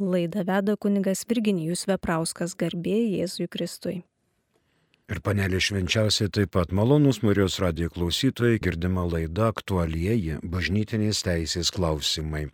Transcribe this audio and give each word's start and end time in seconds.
Laidą 0.00 0.42
veda 0.44 0.76
kunigas 0.76 1.22
Virginijus 1.24 1.86
Veprauskas 1.88 2.52
garbė 2.60 2.98
Jėzui 3.16 3.46
Kristui. 3.48 4.02
Ir 5.08 5.22
panelė 5.24 5.56
švenčiausiai 5.62 6.28
taip 6.28 6.50
pat 6.52 6.74
malonus 6.74 7.22
Marijos 7.24 7.56
radijo 7.62 7.88
klausytojai 7.94 8.58
girdima 8.60 9.06
laida 9.08 9.46
aktualieji 9.54 10.36
bažnytinės 10.44 11.22
teisės 11.24 11.72
klausimai. 11.72 12.50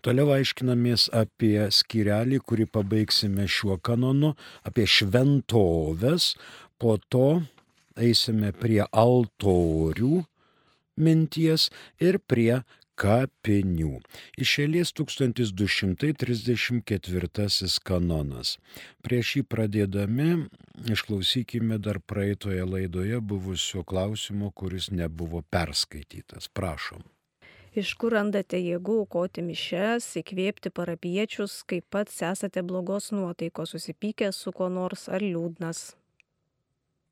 Toliau 0.00 0.32
aiškinamės 0.38 1.10
apie 1.12 1.66
skirelį, 1.68 2.40
kurį 2.40 2.70
pabaigsime 2.72 3.44
šiuo 3.44 3.76
kanonu, 3.76 4.32
apie 4.64 4.88
šventovės, 4.88 6.32
po 6.80 6.96
to 7.12 7.42
eisime 8.00 8.54
prie 8.56 8.86
altorių 8.88 10.22
minties 10.96 11.68
ir 12.00 12.22
prie 12.24 12.62
kapinių. 13.00 13.94
Iš 14.40 14.50
eilės 14.64 14.88
1234 14.96 17.80
kanonas. 17.90 18.48
Prieš 19.04 19.26
jį 19.36 19.42
pradėdami 19.54 20.30
išklausykime 20.94 21.76
dar 21.78 21.96
praeitoje 22.00 22.64
laidoje 22.64 23.20
buvusio 23.20 23.84
klausimo, 23.84 24.50
kuris 24.50 24.90
nebuvo 24.90 25.42
perskaitytas. 25.42 26.48
Prašom. 26.52 27.02
Iš 27.70 27.92
kur 28.02 28.16
randate 28.16 28.58
jėgų 28.58 28.96
aukoti 29.04 29.44
mišes, 29.46 30.18
įkvėpti 30.18 30.72
parapiečius, 30.74 31.62
kaip 31.70 31.86
pats 31.94 32.18
esate 32.26 32.66
blogos 32.66 33.12
nuotaikos, 33.14 33.76
susipykęs 33.76 34.42
su 34.42 34.50
kuo 34.52 34.66
nors 34.68 35.06
ar 35.06 35.22
liūdnas? 35.22 35.99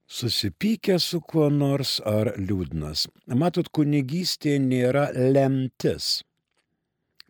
Susipykęs 0.09 1.05
su 1.11 1.21
kuo 1.21 1.49
nors 1.53 1.99
ar 2.09 2.33
liūdnas. 2.41 3.07
Matot, 3.41 3.69
kunigystė 3.77 4.57
nėra 4.63 5.09
lemtis, 5.13 6.25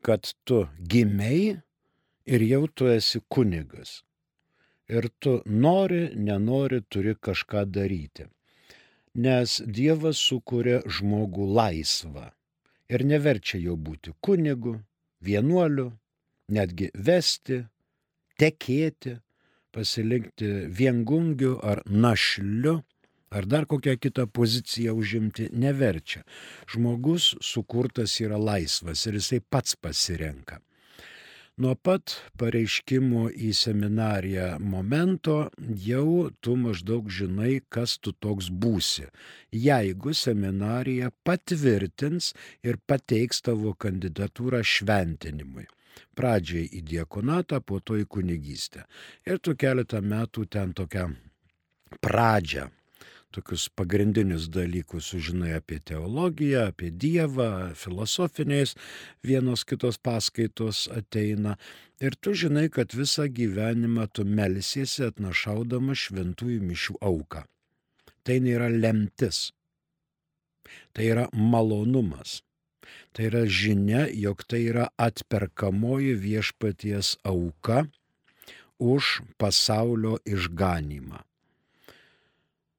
kad 0.07 0.31
tu 0.47 0.67
gimei 0.91 1.59
ir 2.27 2.45
jau 2.53 2.67
tu 2.71 2.91
esi 2.93 3.21
kunigas. 3.29 4.03
Ir 4.89 5.11
tu 5.21 5.41
nori, 5.45 6.15
nenori, 6.17 6.81
turi 6.89 7.15
kažką 7.15 7.67
daryti. 7.69 8.29
Nes 9.19 9.59
Dievas 9.67 10.21
sukuria 10.23 10.79
žmogų 10.87 11.49
laisvą 11.59 12.29
ir 12.89 13.05
neverčia 13.05 13.59
jo 13.61 13.75
būti 13.77 14.15
kunigu, 14.25 14.79
vienuoliu, 15.21 15.91
netgi 16.55 16.89
vesti, 16.95 17.65
tekėti, 18.39 19.19
pasilinkti 19.79 20.49
viengungiu 20.79 21.59
ar 21.63 21.85
našliu, 21.87 22.81
ar 23.31 23.47
dar 23.47 23.67
kokią 23.71 23.95
kitą 24.03 24.27
poziciją 24.27 24.95
užimti 24.99 25.51
neverčia. 25.53 26.25
Žmogus 26.73 27.37
sukurtas 27.41 28.17
yra 28.25 28.41
laisvas 28.51 29.07
ir 29.07 29.21
jisai 29.21 29.39
pats 29.41 29.77
pasirenka. 29.79 30.59
Nuo 31.59 31.75
pat 31.75 32.13
pareiškimo 32.39 33.25
į 33.35 33.49
seminariją 33.61 34.51
momento 34.63 35.39
jau 35.87 36.29
tu 36.41 36.55
maždaug 36.59 37.11
žinai, 37.11 37.57
kas 37.69 37.97
tu 37.99 38.13
toks 38.15 38.51
būsi. 38.51 39.09
Jeigu 39.51 40.15
seminarija 40.15 41.11
patvirtins 41.27 42.31
ir 42.63 42.79
pateiks 42.87 43.43
tavo 43.47 43.75
kandidatūrą 43.75 44.63
šventinimui 44.63 45.67
pradžiai 46.19 46.69
į 46.79 46.83
diekonatą, 46.93 47.61
po 47.61 47.81
to 47.81 47.99
į 48.01 48.09
kunigystę. 48.09 48.85
Ir 49.27 49.39
tu 49.39 49.57
keletą 49.59 50.03
metų 50.03 50.49
ten 50.51 50.75
tokią 50.77 51.11
pradžią 52.01 52.69
tokius 53.31 53.69
pagrindinius 53.69 54.49
dalykus 54.49 55.11
sužinai 55.13 55.53
apie 55.59 55.79
teologiją, 55.85 56.69
apie 56.71 56.91
Dievą, 56.91 57.75
filosofiniais 57.75 58.75
vienos 59.25 59.65
kitos 59.69 59.99
paskaitos 59.99 60.89
ateina. 60.89 61.57
Ir 62.01 62.17
tu 62.17 62.33
žinai, 62.33 62.69
kad 62.71 62.95
visą 62.95 63.27
gyvenimą 63.29 64.09
tu 64.13 64.25
melsiesi 64.25 65.05
atnašaudama 65.09 65.97
šventųjų 65.99 66.61
mišių 66.71 66.99
auką. 67.11 67.45
Tai 68.25 68.37
nėra 68.45 68.69
lemtis. 68.73 69.51
Tai 70.93 71.05
yra 71.05 71.29
malonumas. 71.33 72.41
Tai 73.13 73.29
yra 73.31 73.45
žinia, 73.47 74.07
jog 74.13 74.45
tai 74.47 74.63
yra 74.71 74.89
atperkamoji 74.97 76.15
viešpaties 76.15 77.17
auka 77.25 77.87
už 78.79 79.23
pasaulio 79.39 80.19
išganimą. 80.25 81.25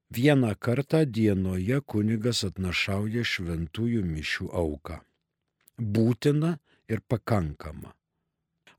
Vieną 0.09 0.55
kartą 0.57 1.03
dienoje 1.05 1.81
kunigas 1.85 2.41
atnašauja 2.47 3.21
šventųjų 3.21 4.01
mišių 4.01 4.49
auką. 4.63 4.97
Būtina 5.77 6.55
ir 6.89 7.03
pakankama. 7.05 7.93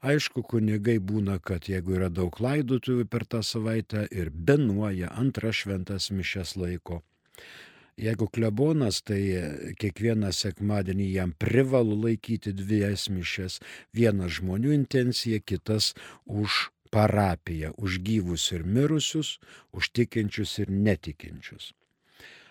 Aišku, 0.00 0.42
kunigai 0.42 0.96
būna, 0.98 1.36
kad 1.44 1.68
jeigu 1.68 1.98
yra 1.98 2.08
daug 2.08 2.34
laidotuvių 2.40 3.04
per 3.04 3.26
tą 3.28 3.42
savaitę 3.44 4.06
ir 4.10 4.30
benuoja 4.32 5.12
antrą 5.12 5.52
šventas 5.52 6.08
mišes 6.10 6.56
laiko, 6.56 7.02
Jeigu 8.00 8.30
klebonas, 8.32 9.02
tai 9.04 9.20
kiekvieną 9.80 10.30
sekmadienį 10.32 11.08
jam 11.12 11.34
privalu 11.36 11.98
laikyti 12.06 12.54
dvi 12.56 12.82
esmišės. 12.94 13.58
Vienas 13.92 14.38
žmonių 14.38 14.72
intencija, 14.72 15.40
kitas 15.44 15.92
už 16.24 16.70
parapiją, 16.90 17.74
už 17.76 18.00
gyvus 18.06 18.50
ir 18.56 18.64
mirusius, 18.64 19.36
už 19.76 19.92
tikinčius 19.92 20.58
ir 20.64 20.72
netikinčius. 20.72 21.74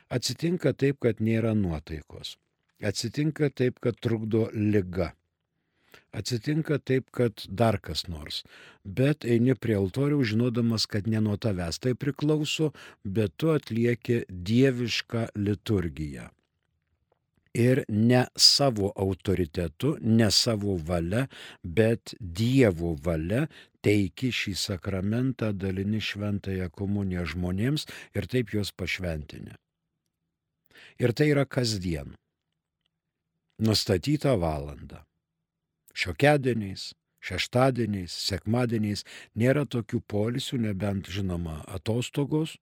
Atsitinka 0.09 0.73
taip, 0.73 1.01
kad 1.05 1.19
nėra 1.21 1.55
nuotaikos. 1.57 2.37
Atsitinka 2.85 3.49
taip, 3.49 3.81
kad 3.81 3.97
trukdo 3.99 4.47
lyga 4.53 5.13
atsitinka 6.11 6.79
taip, 6.79 7.11
kad 7.11 7.45
dar 7.47 7.79
kas 7.79 8.07
nors. 8.07 8.43
Bet 8.83 9.25
eini 9.25 9.55
prie 9.55 9.77
altorių 9.79 10.23
žinodamas, 10.31 10.87
kad 10.89 11.07
ne 11.07 11.21
nuo 11.23 11.37
tavęs 11.37 11.79
tai 11.83 11.93
priklauso, 11.93 12.71
bet 13.03 13.37
tu 13.37 13.53
atlieki 13.53 14.23
dievišką 14.29 15.29
liturgiją. 15.37 16.29
Ir 17.57 17.81
ne 17.89 18.27
savo 18.37 18.91
autoritetu, 18.95 19.95
ne 20.01 20.29
savo 20.31 20.75
valia, 20.77 21.25
bet 21.63 22.13
Dievo 22.21 22.93
valia 22.93 23.47
teiki 23.81 24.29
šį 24.29 24.53
sakramentą, 24.53 25.49
dalini 25.57 25.97
šventąją 25.97 26.69
komuniją 26.69 27.25
žmonėms 27.33 27.87
ir 28.13 28.29
taip 28.29 28.53
juos 28.53 28.69
pašventinė. 28.69 29.57
Ir 31.01 31.15
tai 31.17 31.31
yra 31.33 31.47
kasdien. 31.49 32.13
Nustatyta 33.59 34.37
valanda 34.39 35.08
šiokiadieniais, 35.99 36.93
šeštadieniais, 37.23 38.13
sekmadieniais 38.29 39.03
nėra 39.39 39.65
tokių 39.67 40.01
polisių, 40.07 40.61
nebent 40.69 41.09
žinoma 41.11 41.59
atostogos, 41.67 42.55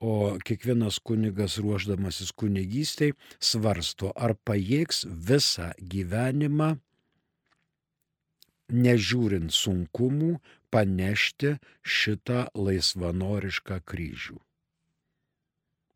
o 0.00 0.36
kiekvienas 0.44 1.00
kunigas 1.04 1.58
ruoždamasis 1.60 2.32
kunigystėj 2.32 3.12
svarsto, 3.40 4.12
ar 4.16 4.36
pajėgs 4.48 5.04
visą 5.08 5.72
gyvenimą, 5.80 6.76
nežiūrint 8.70 9.52
sunkumų, 9.52 10.38
panešti 10.70 11.56
šitą 11.82 12.46
laisvanorišką 12.54 13.80
kryžių. 13.82 14.38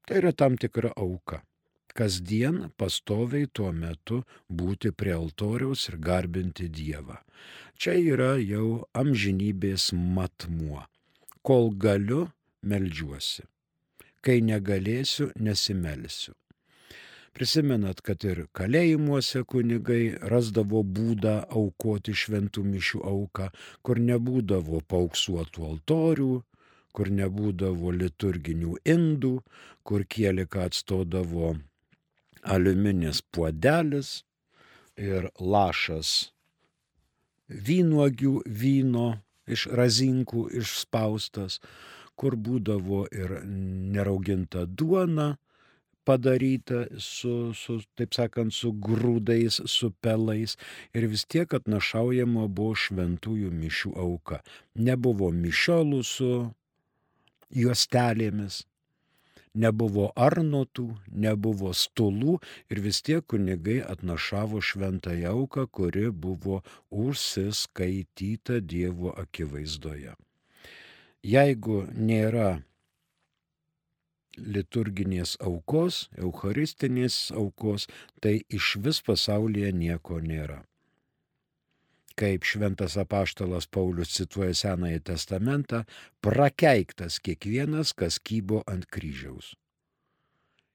Tai 0.05 0.21
yra 0.21 0.35
tam 0.37 0.59
tikra 0.61 0.91
auka 1.01 1.45
kasdien 1.95 2.71
pastoviai 2.77 3.47
tuo 3.53 3.71
metu 3.73 4.23
būti 4.61 4.93
prie 4.93 5.15
altoriaus 5.17 5.89
ir 5.91 5.99
garbinti 6.09 6.69
Dievą. 6.69 7.19
Čia 7.79 7.97
yra 7.99 8.35
jau 8.39 8.85
amžinybės 8.95 9.93
matmuo. 9.95 10.85
Kol 11.43 11.71
galiu, 11.85 12.29
melžiuosi. 12.63 13.45
Kai 14.25 14.41
negalėsiu, 14.41 15.31
nesimelsiu. 15.37 16.33
Prisimenat, 17.35 17.99
kad 18.07 18.23
ir 18.25 18.45
kalėjimuose 18.55 19.43
kunigai 19.51 20.15
rasdavo 20.31 20.85
būdą 20.97 21.35
aukoti 21.51 22.15
šventų 22.15 22.63
mišių 22.71 23.01
auką, 23.11 23.49
kur 23.83 23.99
nebūdavo 23.99 24.81
pauksuotų 24.87 25.67
altorių, 25.71 26.31
kur 26.95 27.11
nebūdavo 27.11 27.91
liturginių 27.99 28.79
indų, 28.95 29.35
kur 29.83 30.07
kielika 30.07 30.69
atstodavo 30.71 31.57
aliuminis 32.45 33.23
puodelis 33.33 34.23
ir 35.01 35.31
lašas 35.41 36.31
vynuogių 37.49 38.35
vyno 38.47 39.09
iš 39.47 39.67
razinkų 39.69 40.49
išspaustas, 40.61 41.61
kur 42.17 42.37
būdavo 42.37 43.05
ir 43.13 43.41
nerauginta 43.45 44.65
duona 44.67 45.35
padaryta 46.05 46.85
su, 47.01 47.53
su, 47.57 47.79
taip 47.97 48.15
sakant, 48.15 48.53
su 48.53 48.73
grūdais, 48.77 49.61
su 49.67 49.91
pelais 50.05 50.57
ir 50.93 51.09
vis 51.09 51.25
tiek 51.25 51.55
atnašaujama 51.57 52.47
buvo 52.49 52.77
šventųjų 52.77 53.51
mišių 53.53 53.95
auka. 54.05 54.43
Nebuvo 54.77 55.31
mišiolų 55.33 56.03
su 56.05 56.31
juostelėmis, 57.55 58.65
Nebuvo 59.55 60.09
arnotų, 60.19 60.89
nebuvo 61.25 61.71
stulų 61.79 62.41
ir 62.75 62.81
vis 62.83 62.99
tiek 63.07 63.23
kunigai 63.31 63.79
atnašavo 63.87 64.59
šventąją 64.59 65.31
auką, 65.31 65.67
kuri 65.71 66.09
buvo 66.11 66.63
užsiskaityta 66.91 68.59
Dievo 68.59 69.15
akivaizdoje. 69.15 70.17
Jeigu 71.23 71.85
nėra 71.95 72.51
liturginės 74.37 75.39
aukos, 75.39 76.09
eucharistinės 76.19 77.31
aukos, 77.39 77.87
tai 78.21 78.41
iš 78.51 78.75
vis 78.83 79.05
pasaulyje 79.07 79.71
nieko 79.73 80.19
nėra 80.19 80.65
kaip 82.21 82.47
šventas 82.47 82.97
apaštalas 83.01 83.67
Paulius 83.67 84.15
cituoja 84.15 84.55
Senąjį 84.55 85.03
testamentą, 85.11 85.83
prakeiktas 86.25 87.21
kiekvienas, 87.25 87.93
kas 87.93 88.21
kybo 88.23 88.63
ant 88.71 88.87
kryžiaus. 88.87 89.55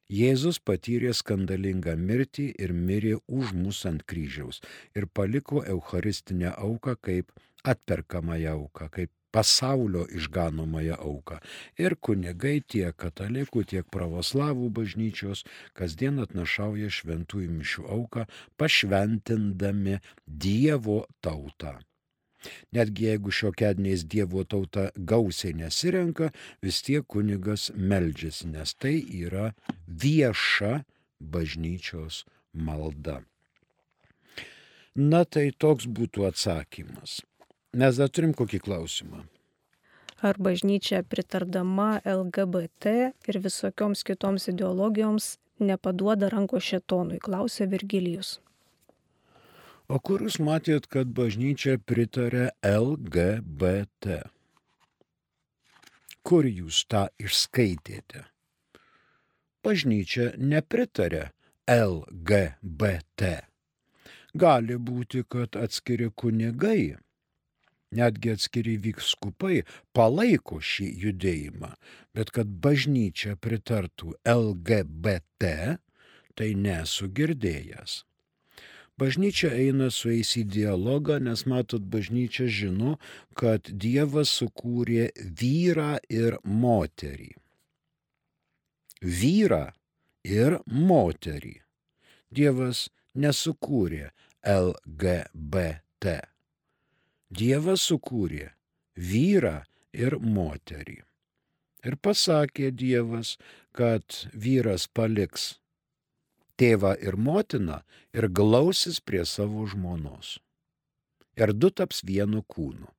Jėzus 0.09 0.57
patyrė 0.65 1.12
skandalingą 1.13 1.94
mirtį 1.95 2.47
ir 2.65 2.71
mirė 2.74 3.19
už 3.39 3.51
mus 3.53 3.83
ant 3.86 4.01
kryžiaus 4.09 4.57
ir 4.97 5.06
paliko 5.06 5.62
Eucharistinę 5.62 6.56
auką 6.56 6.95
kaip 6.97 7.30
atperkamąją 7.63 8.56
auką, 8.56 8.89
kaip 8.89 9.12
pasaulio 9.31 10.05
išganomąją 10.17 10.95
auką. 10.97 11.39
Ir 11.77 11.95
kunigai 11.95 12.61
tiek 12.61 12.95
katalikų, 12.95 13.65
tiek 13.71 13.85
pravoslavų 13.93 14.69
bažnyčios 14.79 15.45
kasdien 15.77 16.21
atnašauja 16.23 16.89
šventųjų 16.93 17.51
mišių 17.59 17.85
auką, 17.97 18.25
pašventindami 18.57 19.99
Dievo 20.25 21.03
tautą. 21.21 21.77
Netgi 22.71 23.09
jeigu 23.09 23.31
šiokedniais 23.35 24.05
Dievo 24.07 24.45
tauta 24.47 24.89
gausiai 24.95 25.53
nesirenka, 25.59 26.29
vis 26.63 26.81
tiek 26.85 27.07
kunigas 27.07 27.69
meldžiasi, 27.75 28.47
nes 28.53 28.75
tai 28.79 28.95
yra 29.23 29.51
vieša 29.87 30.83
bažnyčios 31.19 32.23
malda. 32.53 33.19
Na 34.95 35.25
tai 35.25 35.49
toks 35.51 35.85
būtų 35.87 36.25
atsakymas. 36.31 37.19
Mes 37.77 38.00
dar 38.01 38.10
turim 38.10 38.33
kokį 38.33 38.63
klausimą. 38.66 39.25
Ar 40.25 40.36
bažnyčia 40.42 41.04
pritardama 41.06 42.01
LGBT 42.01 42.94
ir 43.30 43.38
visokioms 43.44 44.01
kitoms 44.04 44.50
ideologijoms 44.51 45.38
nepaduoda 45.60 46.31
ranko 46.33 46.60
šetonui, 46.60 47.19
klausė 47.24 47.68
Virgilijus. 47.69 48.39
O 49.89 50.00
kur 50.00 50.21
jūs 50.25 50.39
matėt, 50.42 50.88
kad 50.89 51.13
bažnyčia 51.18 51.77
pritarė 51.81 52.50
LGBT? 52.66 54.19
Kur 56.25 56.45
jūs 56.45 56.83
tą 56.89 57.07
išskaitėte? 57.21 58.25
Bažnyčia 59.66 60.31
nepritarė 60.38 61.30
LGBT. 61.69 63.31
Gali 64.33 64.77
būti, 64.77 65.24
kad 65.25 65.57
atskiri 65.57 66.10
kunigai 66.13 66.98
netgi 67.95 68.33
atskiri 68.36 68.75
vykskupai 68.83 69.63
palaiko 69.95 70.59
šį 70.62 70.89
judėjimą, 71.06 71.71
bet 72.15 72.33
kad 72.36 72.51
bažnyčia 72.63 73.36
pritartų 73.41 74.15
LGBT, 74.27 75.80
tai 76.38 76.53
nesu 76.56 77.09
girdėjęs. 77.12 78.03
Bažnyčia 79.00 79.53
eina 79.56 79.88
su 79.95 80.09
jais 80.12 80.33
į 80.36 80.44
dialogą, 80.51 81.21
nes 81.24 81.45
matot, 81.47 81.83
bažnyčia 81.94 82.50
žino, 82.51 82.97
kad 83.39 83.69
Dievas 83.71 84.33
sukūrė 84.42 85.06
vyrą 85.39 85.94
ir 86.12 86.35
moterį. 86.44 87.31
Vyrą 89.00 89.69
ir 90.27 90.57
moterį. 90.68 91.56
Dievas 92.35 92.89
nesukūrė 93.15 94.09
LGBT. 94.44 96.19
Dievas 97.29 97.83
sukūrė 97.85 98.49
vyrą 98.97 99.61
ir 99.93 100.17
moterį. 100.17 100.97
Ir 101.85 101.95
pasakė 102.01 102.71
Dievas, 102.73 103.37
kad 103.71 104.03
vyras 104.33 104.87
paliks 104.89 105.59
tėvą 106.59 106.95
ir 106.99 107.15
motiną 107.15 107.79
ir 108.17 108.27
glausis 108.33 108.99
prie 108.99 109.21
savo 109.29 109.67
žmonos. 109.69 110.39
Ir 111.39 111.53
du 111.53 111.69
taps 111.69 112.01
vienu 112.03 112.41
kūnu. 112.43 112.89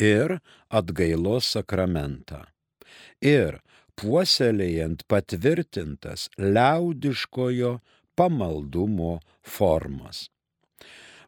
ir 0.00 0.38
atgailos 0.80 1.50
sakramentą. 1.56 2.44
Ir 3.20 3.60
puoselėjant 4.00 5.04
patvirtintas 5.10 6.28
liaudiškojo 6.38 7.74
pamaldumo 8.20 9.24
formas. 9.40 10.28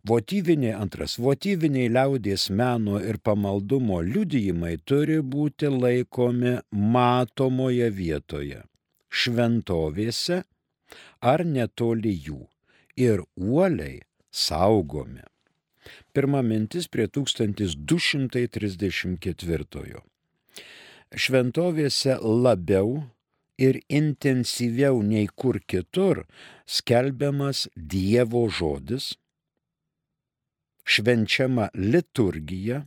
Votyviniai 0.04 0.76
antras, 0.76 1.16
votyviniai 1.16 1.88
liaudės 1.96 2.52
meno 2.52 3.00
ir 3.00 3.16
pamaldumo 3.24 4.04
liudijimai 4.04 4.76
turi 4.84 5.24
būti 5.34 5.72
laikomi 5.72 6.60
matomoje 6.96 7.88
vietoje, 8.00 8.60
šventovėse 9.08 10.42
ar 11.32 11.40
netoli 11.46 12.12
jų 12.26 12.42
ir 13.06 13.18
uoliai 13.40 13.96
saugomi. 14.44 15.24
Pirma 16.12 16.40
mintis 16.44 16.84
prie 16.92 17.06
1234. 17.08 19.96
Šventovėse 21.24 22.12
labiau 22.20 22.88
ir 23.58 23.80
intensyviau 23.88 25.02
nei 25.02 25.26
kur 25.26 25.60
kitur 25.66 26.24
skelbiamas 26.66 27.68
Dievo 27.76 28.48
žodis, 28.48 29.12
švenčiama 30.84 31.68
liturgija, 31.74 32.82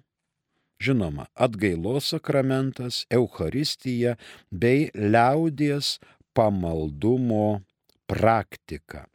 žinoma, 0.79 1.27
atgailos 1.36 2.12
sakramentas, 2.12 3.05
Euharistija 3.10 4.15
bei 4.51 4.89
liaudies 4.93 6.00
pamaldumo 6.36 7.62
praktika, 8.07 9.05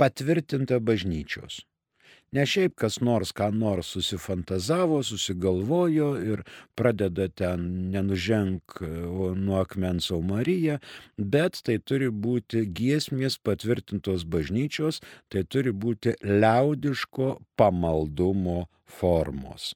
patvirtinta 0.00 0.80
bažnyčios. 0.80 1.67
Ne 2.36 2.44
šiaip 2.44 2.74
kas 2.76 2.98
nors 3.00 3.30
ką 3.32 3.46
nors 3.56 3.88
susifantazavo, 3.94 4.98
susigalvojo 5.02 6.08
ir 6.20 6.42
pradeda 6.76 7.28
ten 7.40 7.64
nenuženk 7.94 8.80
nuo 9.36 9.62
akmens 9.62 10.10
o 10.12 10.20
Marija, 10.20 10.76
bet 11.16 11.62
tai 11.64 11.78
turi 11.80 12.10
būti 12.12 12.66
giesmės 12.80 13.38
patvirtintos 13.40 14.26
bažnyčios, 14.28 15.00
tai 15.32 15.46
turi 15.48 15.72
būti 15.72 16.18
liaudiško 16.20 17.30
pamaldumo 17.56 18.66
formos. 18.84 19.72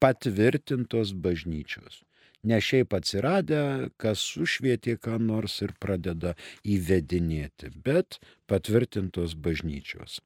Patvirtintos 0.00 1.12
bažnyčios 1.12 2.04
ne 2.48 2.60
šiaip 2.62 2.94
atsiradę, 2.96 3.90
kas 4.00 4.22
sušvietė 4.32 4.96
ką 5.02 5.18
nors 5.20 5.58
ir 5.66 5.74
pradeda 5.82 6.34
įvedinėti, 6.64 7.72
bet 7.84 8.20
patvirtintos 8.48 9.34
bažnyčios. 9.34 10.20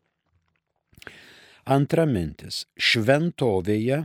Antra 1.62 2.09
mintis- 2.11 2.64
šventovėje 2.90 3.99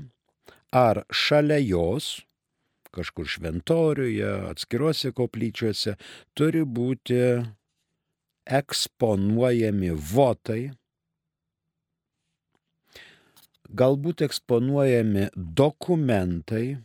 ar 0.72 1.06
šalia 1.10 1.58
jos, 1.58 2.22
kažkur 2.94 3.26
šventoriuje, 3.26 4.30
atskiruose 4.52 5.10
koplyčiuose, 5.12 5.96
turi 6.38 6.62
būti 6.62 7.18
eksponuojami 8.46 9.90
votai, 9.90 10.72
galbūt 13.74 14.22
eksponuojami 14.28 15.30
dokumentai, 15.34 16.78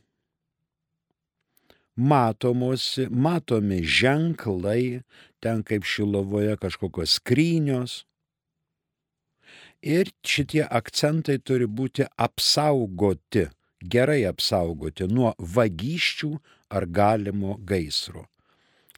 matomosi, 1.97 3.11
matomi 3.11 3.83
ženklai, 3.85 5.02
ten 5.41 5.62
kaip 5.62 5.85
šilovoje 5.85 6.57
kažkokios 6.57 7.21
skrynios, 7.21 8.05
Ir 9.83 10.12
šitie 10.23 10.62
akcentai 10.62 11.41
turi 11.43 11.67
būti 11.67 12.07
apsaugoti, 12.15 13.49
gerai 13.83 14.23
apsaugoti 14.29 15.09
nuo 15.11 15.33
vagysčių 15.39 16.31
ar 16.71 16.87
galimo 16.87 17.57
gaisro, 17.59 18.29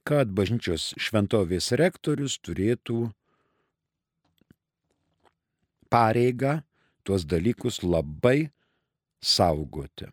kad 0.05 0.29
bažnyčios 0.37 0.93
šventovės 1.01 1.73
rektorius 1.81 2.37
turėtų 2.45 3.09
pareigą 5.89 6.59
tuos 7.03 7.25
dalykus 7.25 7.81
labai 7.83 8.51
saugoti. 9.25 10.11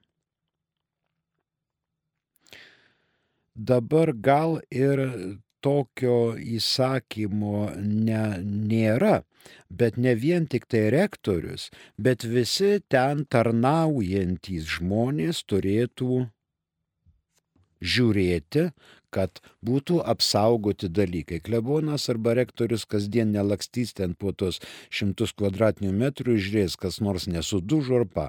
Dabar 3.56 4.13
gal 4.16 4.62
ir 4.72 5.04
tokio 5.60 6.38
įsakymo 6.40 7.74
ne, 7.75 8.24
nėra, 8.72 9.20
bet 9.69 9.98
ne 9.98 10.13
vien 10.15 10.48
tik 10.48 10.67
tai 10.71 10.89
rektorius, 10.93 11.69
bet 11.98 12.24
visi 12.27 12.79
ten 12.91 13.25
tarnaujantys 13.25 14.67
žmonės 14.77 15.43
turėtų 15.50 16.25
žiūrėti, 17.81 18.69
kad 19.12 19.41
būtų 19.65 20.00
apsaugoti 20.07 20.88
dalykai. 20.89 21.41
Klebonas 21.43 22.07
arba 22.13 22.36
rektorius 22.39 22.86
kasdien 22.88 23.33
nelakstys 23.36 23.93
ten 23.98 24.15
po 24.15 24.31
tos 24.31 24.62
šimtus 24.93 25.36
kvadratinių 25.36 25.91
metrų 26.03 26.38
žiūrės, 26.39 26.77
kas 26.79 27.01
nors 27.03 27.27
nesudužo 27.27 28.01
ar 28.01 28.07
pa. 28.07 28.27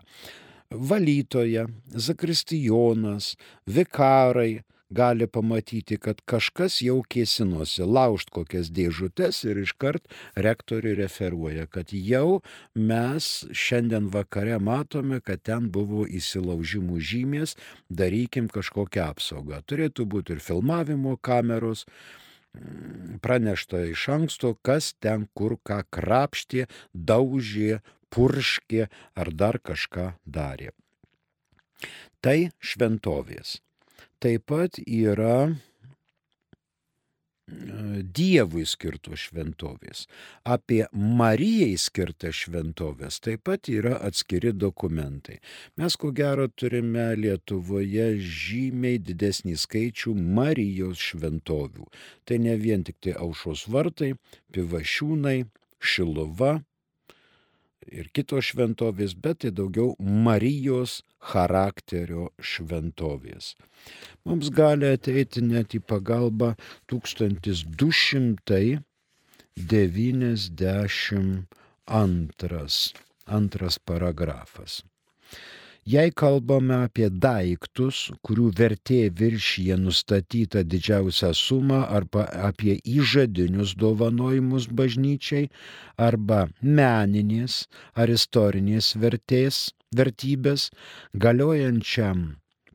Valytoja, 0.72 1.66
zakristijonas, 1.92 3.34
vikarai, 3.68 4.64
gali 4.92 5.26
pamatyti, 5.26 5.96
kad 5.96 6.20
kažkas 6.28 6.80
jau 6.84 7.00
kėsinosi 7.08 7.86
laužt 7.88 8.30
kokias 8.34 8.70
dėžutes 8.74 9.42
ir 9.48 9.62
iškart 9.64 10.08
rektoriui 10.36 10.94
referuoja, 11.00 11.66
kad 11.66 11.92
jau 11.96 12.42
mes 12.76 13.30
šiandien 13.50 14.10
vakare 14.12 14.58
matome, 14.60 15.22
kad 15.24 15.42
ten 15.48 15.70
buvo 15.72 16.04
įsilaužimų 16.06 17.00
žymės, 17.12 17.56
darykim 17.88 18.50
kažkokią 18.52 19.08
apsaugą. 19.14 19.62
Turėtų 19.64 20.06
būti 20.06 20.36
ir 20.36 20.44
filmavimo 20.44 21.16
kameros, 21.16 21.86
mm, 22.54 23.18
pranešta 23.24 23.86
iš 23.94 24.08
anksto, 24.18 24.54
kas 24.62 24.92
ten 25.00 25.26
kur 25.34 25.56
ką 25.64 25.82
krapštė, 25.90 26.68
daužė, 26.92 27.80
purškė 28.12 28.88
ar 29.16 29.32
dar 29.32 29.58
kažką 29.58 30.12
darė. 30.28 30.76
Tai 32.22 32.52
šventovės 32.60 33.58
taip 34.22 34.46
pat 34.46 34.78
yra 34.86 35.50
e, 35.50 35.54
Dievui 38.16 38.62
skirtos 38.68 39.26
šventovės. 39.26 40.04
Apie 40.46 40.84
Marijai 40.94 41.74
skirtas 41.80 42.38
šventovės 42.44 43.18
taip 43.24 43.42
pat 43.48 43.70
yra 43.72 43.96
atskiri 44.06 44.52
dokumentai. 44.54 45.40
Mes 45.80 45.98
ko 45.98 46.12
gero 46.14 46.46
turime 46.48 47.08
Lietuvoje 47.18 48.08
žymiai 48.22 49.02
didesnį 49.02 49.56
skaičių 49.64 50.14
Marijos 50.38 51.02
šventovių. 51.10 51.88
Tai 52.24 52.36
ne 52.46 52.54
vien 52.62 52.86
tik 52.86 53.02
tai 53.02 53.18
aušos 53.18 53.66
vartai, 53.74 54.14
pivašiūnai, 54.54 55.38
šiluva, 55.82 56.60
ir 57.90 58.08
kitos 58.14 58.44
šventovės, 58.52 59.14
bet 59.14 59.38
tai 59.44 59.50
daugiau 59.54 59.96
Marijos 59.98 61.02
charakterio 61.32 62.30
šventovės. 62.38 63.56
Mums 64.26 64.50
gali 64.54 64.86
ateiti 64.92 65.40
net 65.44 65.74
į 65.74 65.80
pagalbą 65.86 66.54
1292 66.92 68.82
antras 73.38 73.78
paragrafas. 73.78 74.82
Jei 75.84 76.12
kalbame 76.14 76.76
apie 76.86 77.08
daiktus, 77.10 78.04
kurių 78.22 78.52
vertė 78.54 79.08
viršyje 79.18 79.74
nustatyta 79.82 80.60
didžiausią 80.62 81.32
sumą 81.34 81.80
arba 81.96 82.28
apie 82.48 82.76
įžadinius 82.86 83.72
dovanojimus 83.74 84.68
bažnyčiai 84.70 85.48
arba 85.98 86.44
meninės 86.62 87.64
ar 87.98 88.12
istorinės 88.14 88.92
vertės, 88.94 89.72
vertybės, 89.90 90.68
galiojančiam 91.24 92.20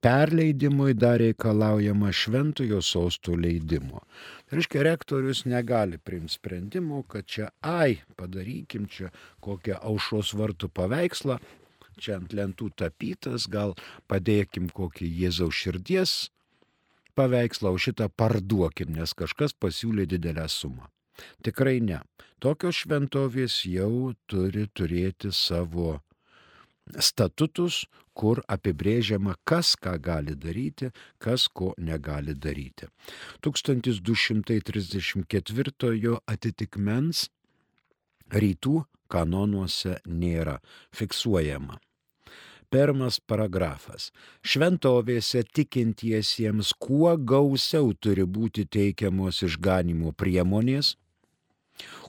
perleidimui 0.04 0.92
dar 1.00 1.22
reikalaujama 1.22 2.12
šventojo 2.12 2.82
sostų 2.84 3.38
leidimo. 3.40 4.04
Tai 4.50 4.60
reiškia, 4.60 4.84
rektorius 4.84 5.46
negali 5.48 5.96
priimti 5.96 6.36
sprendimų, 6.36 7.06
kad 7.08 7.24
čia, 7.24 7.48
ai, 7.64 8.02
padarykim 8.20 8.92
čia 8.92 9.14
kokią 9.40 9.80
aušos 9.80 10.34
vartų 10.36 10.70
paveikslą, 10.76 11.40
čia 12.00 12.18
ant 12.22 12.34
lentų 12.34 12.72
tapytas, 12.80 13.48
gal 13.52 13.76
padėkim 14.08 14.70
kokį 14.74 15.10
Jėzaus 15.24 15.58
širdies 15.58 16.18
paveikslą, 17.18 17.74
o 17.74 17.82
šitą 17.82 18.10
parduokim, 18.14 18.94
nes 18.98 19.14
kažkas 19.18 19.56
pasiūlė 19.58 20.06
didelę 20.10 20.48
sumą. 20.52 20.90
Tikrai 21.46 21.80
ne. 21.82 22.02
Tokios 22.44 22.84
šventovės 22.84 23.64
jau 23.66 24.14
turi 24.30 24.68
turėti 24.70 25.32
savo 25.34 25.98
statutus, 27.02 27.88
kur 28.18 28.42
apibrėžiama, 28.50 29.36
kas 29.46 29.76
ką 29.78 30.00
gali 30.02 30.36
daryti, 30.38 30.92
kas 31.22 31.48
ko 31.48 31.74
negali 31.78 32.34
daryti. 32.34 32.88
1234 33.46 36.18
atitikmens 36.34 37.30
rytų 38.34 38.86
kanonuose 39.12 40.00
nėra 40.06 40.60
fiksuojama. 40.96 41.80
Pirmas 42.68 43.20
paragrafas. 43.24 44.10
Šventovėse 44.44 45.46
tikintiesiems 45.56 46.74
kuo 46.84 47.14
gausiau 47.16 47.94
turi 47.96 48.26
būti 48.28 48.66
teikiamos 48.68 49.40
išganimo 49.48 50.12
priemonės, 50.12 50.98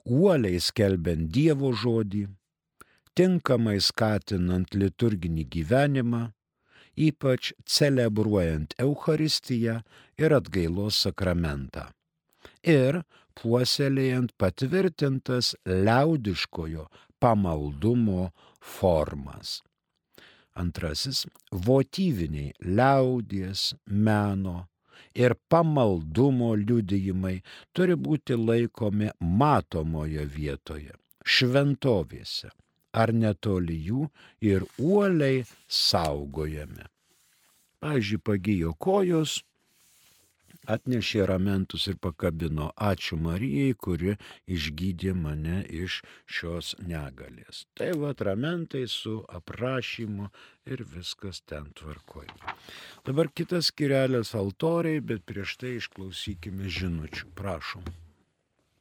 uoliai 0.03 0.59
skelbiant 0.59 1.31
Dievo 1.31 1.71
žodį, 1.83 2.25
tinkamai 3.15 3.77
skatinant 3.79 4.75
liturginį 4.75 5.47
gyvenimą, 5.55 6.25
ypač 6.99 7.53
celebruojant 7.63 8.75
Eucharistiją 8.83 9.79
ir 10.19 10.35
atgailos 10.41 10.99
sakramentą. 11.07 11.87
Ir 12.67 13.05
puoselėjant 13.39 14.35
patvirtintas 14.43 15.55
liaudiškojo 15.71 16.89
pamaldumo 17.23 18.33
formas. 18.59 19.61
Antrasis- 20.59 21.25
votyviniai 21.67 22.53
liaudies, 22.79 23.75
meno 23.87 24.57
ir 25.15 25.35
pamaldumo 25.51 26.55
liudijimai 26.57 27.37
turi 27.75 27.97
būti 28.07 28.37
laikomi 28.39 29.11
matomoje 29.21 30.25
vietoje, 30.37 30.95
šventovėse 31.25 32.51
ar 32.93 33.13
netoli 33.13 33.79
jų 33.89 34.07
ir 34.53 34.65
uoliai 34.79 35.45
saugojami. 35.69 36.87
Pavyzdžiui, 37.79 38.23
pagyjo 38.27 38.73
kojos, 38.83 39.39
atnešė 40.75 41.27
ramentus 41.31 41.87
ir 41.91 41.99
pakabino. 42.03 42.71
Ačiū 42.77 43.19
Marijai, 43.21 43.75
kuri 43.75 44.17
išgydė 44.47 45.15
mane 45.17 45.63
iš 45.83 46.01
šios 46.27 46.75
negalės. 46.85 47.65
Tai 47.79 47.93
va 48.03 48.13
ramentai 48.31 48.85
su 48.89 49.21
aprašymu 49.41 50.29
ir 50.69 50.85
viskas 50.95 51.41
ten 51.41 51.71
tvarkoja. 51.79 52.57
Dabar 53.07 53.33
kitas 53.33 53.73
skirelės 53.73 54.35
altoriai, 54.37 55.01
bet 55.01 55.25
prieš 55.25 55.57
tai 55.63 55.79
išklausykime 55.79 56.69
žinučių. 56.69 57.33
Prašom. 57.39 57.89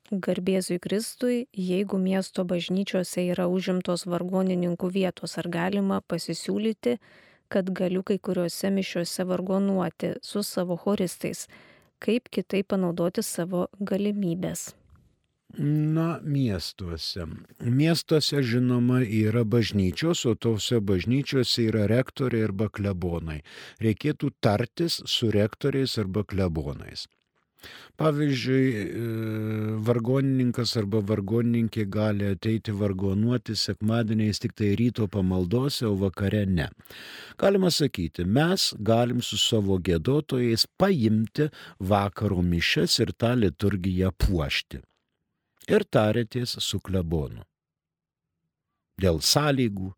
Garbėzui 0.07 0.77
Kristui, 0.79 1.47
jeigu 1.51 1.97
miesto 1.99 2.45
bažnyčiose 2.47 3.25
yra 3.33 3.49
užimtos 3.51 4.05
vargonininkų 4.07 4.87
vietos, 4.95 5.35
ar 5.41 5.49
galima 5.51 5.97
pasisiūlyti, 5.99 6.93
kad 7.51 7.71
galiu 7.75 8.05
kai 8.07 8.15
kuriuose 8.15 8.71
mišiuose 8.71 9.25
vargonuoti 9.27 10.13
su 10.23 10.43
savo 10.47 10.77
choristais, 10.79 11.47
kaip 12.03 12.29
kitaip 12.33 12.69
panaudoti 12.73 13.23
savo 13.25 13.67
galimybės. 13.79 14.69
Na, 15.57 16.19
miestuose. 16.23 17.23
Miestuose, 17.63 18.41
žinoma, 18.43 18.99
yra 19.01 19.45
bažnyčios, 19.47 20.25
o 20.27 20.35
tose 20.35 20.81
bažnyčiose 20.83 21.69
yra 21.71 21.85
rektoriai 21.89 22.49
arba 22.49 22.67
klebonai. 22.69 23.39
Reikėtų 23.81 24.33
tartis 24.43 24.99
su 25.07 25.31
rektoriais 25.31 25.97
arba 26.03 26.25
klebonais. 26.27 27.07
Pavyzdžiui, 27.97 28.65
e, 28.77 29.05
vargonininkas 29.87 30.75
arba 30.77 30.99
vargonininkė 31.01 31.87
gali 31.89 32.27
ateiti 32.29 32.75
vargonuoti 32.77 33.55
sekmadieniais 33.57 34.41
tik 34.43 34.53
tai 34.53 34.75
ryto 34.77 35.07
pamaldose, 35.09 35.87
o 35.89 35.95
vakare 35.97 36.43
ne. 36.45 36.67
Galima 37.41 37.71
sakyti, 37.73 38.25
mes 38.25 38.69
galim 38.77 39.23
su 39.25 39.39
savo 39.41 39.79
gėdotojais 39.81 40.67
paimti 40.77 41.49
vakaro 41.79 42.43
mišes 42.45 42.99
ir 43.01 43.15
tą 43.17 43.33
liturgiją 43.41 44.13
puošti. 44.13 44.83
Ir 45.67 45.83
tarėties 45.89 46.53
su 46.63 46.79
klebonu. 46.79 47.41
Dėl 49.01 49.19
sąlygų, 49.21 49.91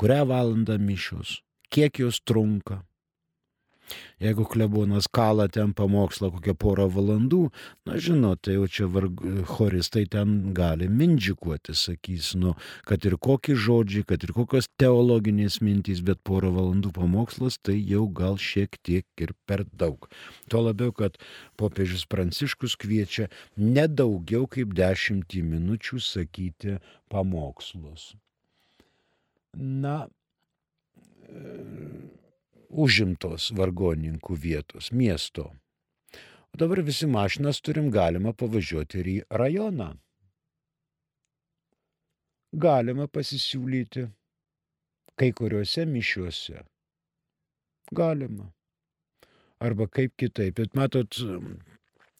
kurią 0.00 0.24
valandą 0.28 0.80
mišios, 0.80 1.40
kiek 1.72 2.00
jos 2.00 2.18
trunka, 2.24 2.80
Jeigu 4.22 4.46
klebonas 4.48 5.06
kala 5.12 5.46
ten 5.52 5.74
pamokslą 5.76 6.30
kokią 6.34 6.54
porą 6.58 6.86
valandų, 6.92 7.42
na 7.88 7.98
žinot, 8.00 8.42
tai 8.46 8.56
jau 8.56 8.66
čia 8.66 8.88
varg... 8.90 9.20
choristai 9.50 10.06
ten 10.10 10.54
gali 10.56 10.88
mindžikuoti, 10.88 11.76
sakys, 11.76 12.32
nu, 12.40 12.54
kad 12.88 13.04
ir 13.06 13.18
kokie 13.20 13.56
žodžiai, 13.66 14.06
kad 14.08 14.24
ir 14.24 14.32
kokios 14.36 14.70
teologinės 14.80 15.60
mintys, 15.64 16.02
bet 16.06 16.22
porą 16.26 16.50
valandų 16.56 16.94
pamokslas 16.96 17.60
tai 17.62 17.76
jau 17.78 18.06
gal 18.08 18.40
šiek 18.40 18.80
tiek 18.82 19.06
ir 19.20 19.34
per 19.46 19.66
daug. 19.72 20.08
Tuo 20.50 20.64
labiau, 20.66 20.94
kad 20.96 21.20
popiežius 21.60 22.06
Pranciškus 22.08 22.76
kviečia 22.80 23.28
nedaugiau 23.60 24.48
kaip 24.50 24.74
dešimtį 24.76 25.44
minučių 25.54 26.00
sakyti 26.02 26.78
pamokslus. 27.12 28.14
Na, 29.56 30.06
užimtos 32.76 33.50
vargonininkų 33.56 34.36
vietos, 34.40 34.90
miesto. 34.92 35.50
O 36.52 36.60
dabar 36.60 36.82
visi 36.84 37.08
mašinas 37.08 37.60
turim 37.64 37.90
galima 37.92 38.32
pavažiuoti 38.32 39.00
ir 39.02 39.08
į 39.12 39.16
rajoną. 39.40 39.90
Galima 42.56 43.08
pasisiūlyti 43.12 44.06
kai 45.16 45.32
kuriuose 45.36 45.86
mišiuose. 45.88 46.62
Galima. 47.92 48.50
Arba 49.60 49.88
kaip 49.88 50.14
kitaip. 50.20 50.56
Bet 50.60 50.74
matot, 50.76 51.16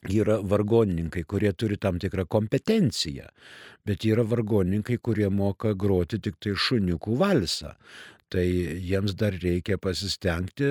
yra 0.08 0.38
vargonininkai, 0.40 1.24
kurie 1.28 1.52
turi 1.52 1.76
tam 1.76 1.98
tikrą 2.00 2.26
kompetenciją, 2.28 3.26
bet 3.86 4.04
yra 4.08 4.24
vargonininkai, 4.24 4.98
kurie 4.98 5.28
moka 5.30 5.74
groti 5.74 6.20
tik 6.22 6.38
tai 6.40 6.54
šuniukų 6.56 7.16
valsą 7.20 7.74
tai 8.32 8.46
jiems 8.82 9.14
dar 9.18 9.36
reikia 9.42 9.78
pasistengti 9.78 10.68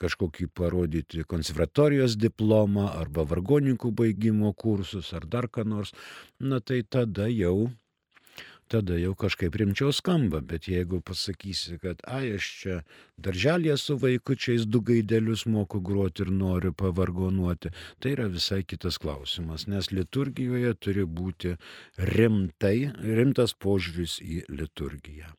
kažkokį 0.00 0.48
parodyti 0.56 1.24
konservatorijos 1.28 2.16
diplomą 2.20 2.88
arba 2.94 3.26
vargonininkų 3.28 3.92
baigimo 4.02 4.52
kursus 4.56 5.12
ar 5.16 5.28
dar 5.28 5.50
ką 5.52 5.66
nors, 5.68 5.92
na 6.40 6.60
tai 6.60 6.82
tada 6.82 7.28
jau 7.28 7.70
tada 8.68 8.96
jau 8.98 9.12
kažkaip 9.14 9.54
rimčiau 9.60 9.92
skamba, 9.92 10.40
bet 10.40 10.68
jeigu 10.68 11.00
pasakysi, 11.04 11.76
kad 11.82 12.00
ai 12.08 12.34
aš 12.38 12.48
čia 12.60 12.78
darželėje 13.26 13.76
su 13.82 13.96
vaikučiais 14.00 14.66
du 14.66 14.80
gaidelius 14.88 15.44
moku 15.46 15.82
groti 15.84 16.24
ir 16.24 16.32
noriu 16.32 16.72
pavargonuoti, 16.72 17.74
tai 18.00 18.16
yra 18.16 18.26
visai 18.32 18.62
kitas 18.64 18.98
klausimas, 19.04 19.68
nes 19.68 19.92
liturgijoje 19.92 20.74
turi 20.80 21.06
būti 21.20 21.56
rimtai, 22.16 22.76
rimtas 23.20 23.54
požiūris 23.54 24.20
į 24.24 24.44
liturgiją. 24.48 25.34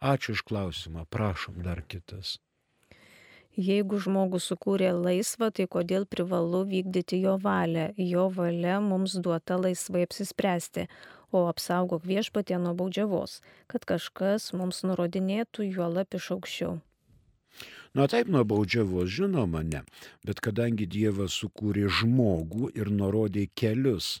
Ačiū 0.00 0.32
už 0.32 0.42
klausimą, 0.48 1.04
prašom 1.12 1.60
dar 1.60 1.84
kitas. 1.84 2.38
Jeigu 3.60 3.98
žmogus 4.00 4.46
sukūrė 4.48 4.94
laisvą, 4.96 5.50
tai 5.52 5.66
kodėl 5.68 6.06
privalu 6.08 6.62
vykdyti 6.64 7.18
jo 7.20 7.34
valią? 7.36 7.90
Jo 7.98 8.30
valia 8.32 8.78
mums 8.80 9.18
duota 9.20 9.58
laisvai 9.60 10.06
apsispręsti, 10.06 10.86
o 11.32 11.44
apsaugok 11.50 12.06
viešpatie 12.06 12.56
nuo 12.62 12.72
baudžiavos, 12.78 13.40
kad 13.66 13.84
kažkas 13.84 14.52
mums 14.56 14.80
nurodinėtų 14.86 15.66
juolap 15.68 16.16
iš 16.16 16.30
aukščiau. 16.36 16.78
Na 17.92 18.06
taip, 18.06 18.30
nuo 18.30 18.44
baudžiavos 18.46 19.10
žinoma 19.10 19.64
ne, 19.66 19.82
bet 20.24 20.40
kadangi 20.40 20.86
Dievas 20.86 21.34
sukūrė 21.42 21.90
žmogų 21.90 22.70
ir 22.78 22.88
nurodė 22.88 23.48
kelius 23.52 24.20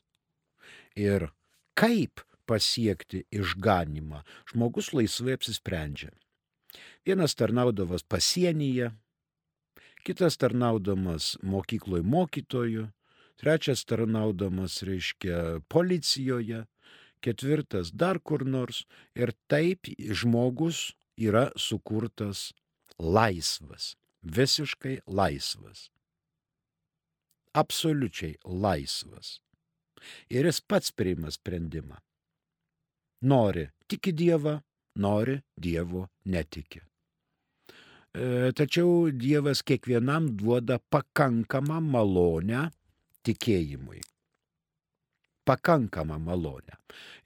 ir 0.98 1.30
kaip 1.78 2.20
pasiekti 2.50 3.24
išganimą, 3.30 4.24
žmogus 4.50 4.90
laisvai 4.96 5.36
apsisprendžia. 5.38 6.10
Vienas 7.06 7.36
tarnaudavas 7.38 8.02
pasienyje, 8.02 8.90
kitas 10.04 10.38
tarnaudamas 10.40 11.36
mokykloj 11.42 12.02
mokytoju, 12.02 12.88
trečias 13.40 13.84
tarnaudamas, 13.88 14.82
reiškia, 14.86 15.60
policijoje, 15.68 16.64
ketvirtas 17.24 17.92
dar 17.92 18.20
kur 18.20 18.44
nors 18.46 18.84
ir 19.14 19.32
taip 19.50 19.88
žmogus 20.22 20.90
yra 21.20 21.48
sukurtas 21.56 22.50
laisvas, 22.98 23.94
visiškai 24.22 25.00
laisvas, 25.06 25.88
absoliučiai 27.54 28.36
laisvas. 28.44 29.38
Ir 30.32 30.48
jis 30.48 30.62
pats 30.64 30.94
priima 30.96 31.28
sprendimą 31.32 31.98
nori 33.22 33.68
tiki 33.88 34.12
Dievą, 34.12 34.60
nori 34.96 35.40
Dievo 35.56 36.08
netiki. 36.24 36.80
E, 38.14 38.50
tačiau 38.58 39.10
Dievas 39.14 39.62
kiekvienam 39.62 40.32
duoda 40.38 40.80
pakankamą 40.90 41.80
malonę 41.80 42.70
tikėjimui. 43.26 44.00
Pakankamą 45.46 46.18
malonę. 46.22 46.76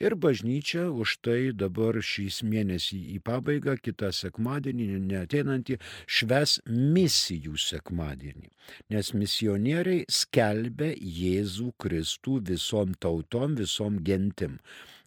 Ir 0.00 0.14
bažnyčia 0.16 0.86
už 0.92 1.16
tai 1.24 1.52
dabar 1.56 1.96
šis 2.04 2.42
mėnesį 2.44 2.98
į 3.16 3.18
pabaigą, 3.24 3.74
kitą 3.80 4.10
sekmadienį, 4.12 4.86
neteinantį, 5.08 5.78
šves 6.06 6.58
misijų 6.68 7.56
sekmadienį. 7.60 8.52
Nes 8.92 9.12
misionieriai 9.16 10.04
skelbia 10.08 10.92
Jėzų 10.94 11.72
Kristų 11.80 12.38
visom 12.52 12.94
tautom, 13.00 13.56
visom 13.60 14.00
gentim 14.04 14.60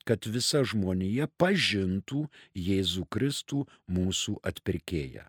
kad 0.07 0.27
visa 0.31 0.63
žmonija 0.63 1.27
pažintų 1.41 2.23
Jėzų 2.67 3.03
Kristų 3.11 3.65
mūsų 3.91 4.37
atpirkėją. 4.51 5.25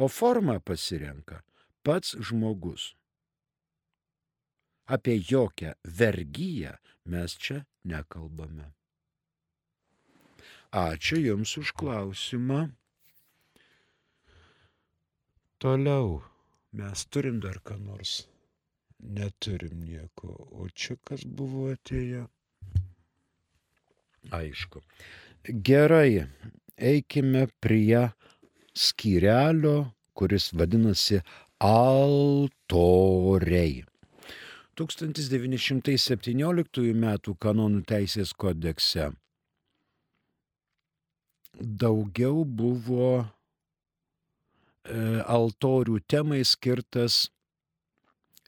O 0.00 0.08
formą 0.08 0.56
pasirenka 0.64 1.42
pats 1.84 2.16
žmogus. 2.16 2.94
Apie 4.90 5.20
jokią 5.20 5.76
vergyją 5.84 6.74
mes 7.12 7.36
čia 7.36 7.60
nekalbame. 7.84 8.72
Ačiū 10.70 11.18
Jums 11.18 11.56
už 11.58 11.72
klausimą. 11.74 12.70
Toliau 15.58 16.22
mes 16.72 17.06
turim 17.12 17.40
dar 17.44 17.58
ką 17.60 17.78
nors. 17.78 18.26
Neturim 19.00 19.80
nieko. 19.84 20.30
O 20.56 20.68
čia 20.72 20.96
kas 21.04 21.24
buvo 21.24 21.70
atėję? 21.74 22.28
Aišku. 24.28 24.82
Gerai, 25.44 26.26
eikime 26.76 27.46
prie 27.60 28.10
skyrelio, 28.76 29.92
kuris 30.14 30.52
vadinasi 30.52 31.22
altoriai. 31.64 33.84
1917 34.80 36.94
m. 36.94 37.06
kanonų 37.40 37.82
teisės 37.88 38.32
kodekse 38.32 39.10
daugiau 41.60 42.44
buvo 42.44 43.20
e, 43.20 43.24
altorių 45.26 46.00
temai 46.08 46.40
skirtas 46.48 47.28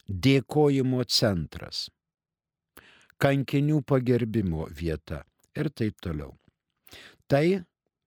Dėkojimo 0.10 1.04
centras. 1.08 1.90
Kankinių 3.18 3.82
pagerbimo 3.88 4.68
vieta 4.70 5.24
ir 5.56 5.70
taip 5.72 6.02
toliau 6.04 6.34
tai 7.34 7.64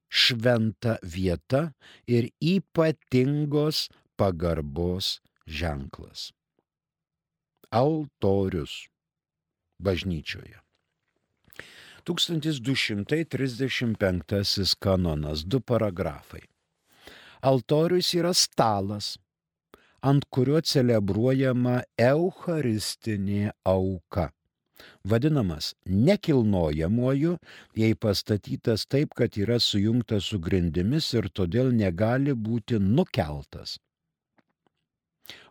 šventa 0.08 0.98
vieta 1.02 1.72
ir 2.06 2.28
ypatingos 2.40 3.88
pagarbos 4.16 5.18
ženklas. 5.46 6.30
Altorius 7.74 8.86
bažnyčioje. 9.82 10.62
1235 12.06 14.74
kanonas, 14.80 15.44
du 15.44 15.60
paragrafai. 15.60 16.40
Altorius 17.42 18.14
yra 18.14 18.34
stalas, 18.34 19.18
ant 20.00 20.24
kurio 20.30 20.60
celebruojama 20.62 21.82
eucharistinė 21.98 23.50
auka 23.66 24.30
vadinamas 25.04 25.74
nekilnojamuoju, 25.84 27.36
jei 27.74 27.94
pastatytas 27.94 28.86
taip, 28.86 29.14
kad 29.14 29.36
yra 29.38 29.58
sujungtas 29.62 30.30
su 30.30 30.40
grindimis 30.42 31.12
ir 31.14 31.28
todėl 31.30 31.72
negali 31.74 32.34
būti 32.34 32.80
nukeltas. 32.82 33.78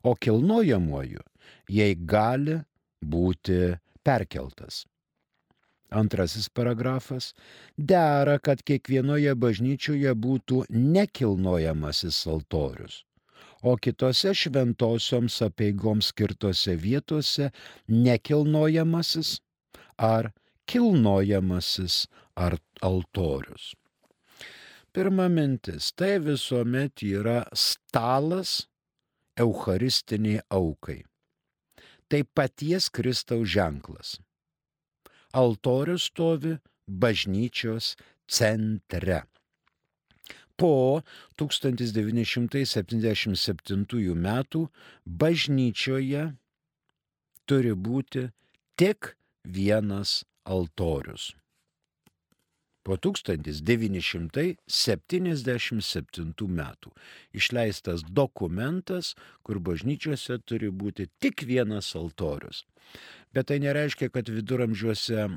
O 0.04 0.16
kilnojamuoju, 0.16 1.24
jei 1.70 1.96
gali 1.96 2.60
būti 3.02 3.76
perkeltas. 4.06 4.86
Antrasis 5.92 6.50
paragrafas- 6.50 7.34
dera, 7.78 8.40
kad 8.40 8.64
kiekvienoje 8.64 9.36
bažnyčioje 9.36 10.14
būtų 10.16 10.66
nekilnojamasis 10.70 12.26
altorius 12.28 13.04
o 13.66 13.76
kitose 13.82 14.34
šventosioms 14.38 15.40
apieigoms 15.42 16.12
skirtose 16.12 16.76
vietose 16.78 17.50
nekilnojamasis 17.90 19.40
ar 19.98 20.30
kilnojamasis 20.70 22.06
ar 22.36 22.58
altorius. 22.82 23.74
Pirma 24.94 25.28
mintis- 25.30 25.92
tai 25.98 26.20
visuomet 26.20 27.04
yra 27.04 27.44
stalas 27.54 28.68
eucharistiniai 29.38 30.42
aukai. 30.50 31.04
Tai 32.10 32.22
paties 32.36 32.90
Kristaus 32.90 33.50
ženklas. 33.50 34.20
Altorius 35.36 36.04
stovi 36.12 36.58
bažnyčios 36.88 37.96
centre 38.28 39.24
po 40.58 41.02
1977 41.40 44.16
metų 44.28 44.62
bažnyčioje 45.24 46.24
turi 47.46 47.74
būti 47.88 48.24
tik 48.80 49.00
vienas 49.44 50.24
altorius. 50.46 51.34
Po 52.86 52.94
1977 53.02 54.60
metų 56.60 56.90
išleistas 57.34 58.00
dokumentas, 58.06 59.16
kur 59.42 59.58
bažnyčiose 59.60 60.38
turi 60.46 60.70
būti 60.70 61.10
tik 61.20 61.42
vienas 61.50 61.96
altorius. 61.98 62.66
Bet 63.34 63.50
tai 63.50 63.58
nereiškia, 63.64 64.10
kad 64.14 64.30
viduramžiuose 64.30 65.28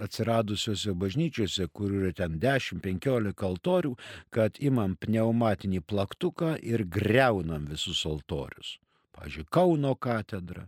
atsiradusiuose 0.00 0.94
bažnyčiose, 0.96 1.68
kur 1.72 1.92
yra 1.92 2.12
ten 2.16 2.38
10-15 2.40 3.44
altorių, 3.50 3.94
kad 4.34 4.56
imam 4.64 4.96
pneumatinį 4.96 5.82
plaktuką 5.86 6.56
ir 6.62 6.86
greunam 6.88 7.68
visus 7.70 8.04
altorius. 8.08 8.78
Pavyzdžiui, 9.16 9.46
Kauno 9.52 9.94
katedra. 9.94 10.66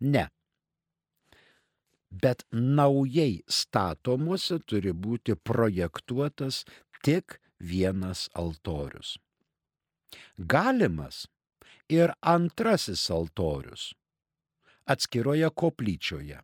Ne. 0.00 0.28
Bet 2.10 2.44
naujai 2.52 3.42
statomuose 3.46 4.58
turi 4.64 4.92
būti 4.92 5.36
projektuotas 5.36 6.64
tik 7.04 7.38
vienas 7.60 8.28
altorius. 8.34 9.18
Galimas 10.38 11.26
ir 11.88 12.14
antrasis 12.22 13.10
altorius 13.12 13.92
atskiroje 14.88 15.50
koplyčioje 15.52 16.40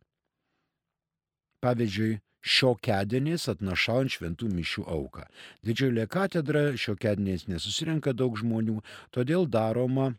pavyzdžiui, 1.65 2.19
šiokedieniais 2.45 3.47
atnašaujant 3.49 4.13
šventų 4.15 4.51
mišių 4.53 4.83
auką. 4.95 5.25
Didžiulė 5.65 6.05
katedra 6.11 6.67
šiokedieniais 6.77 7.47
nesusirenka 7.49 8.13
daug 8.13 8.37
žmonių, 8.37 8.81
todėl 9.15 9.47
daroma 9.49 10.11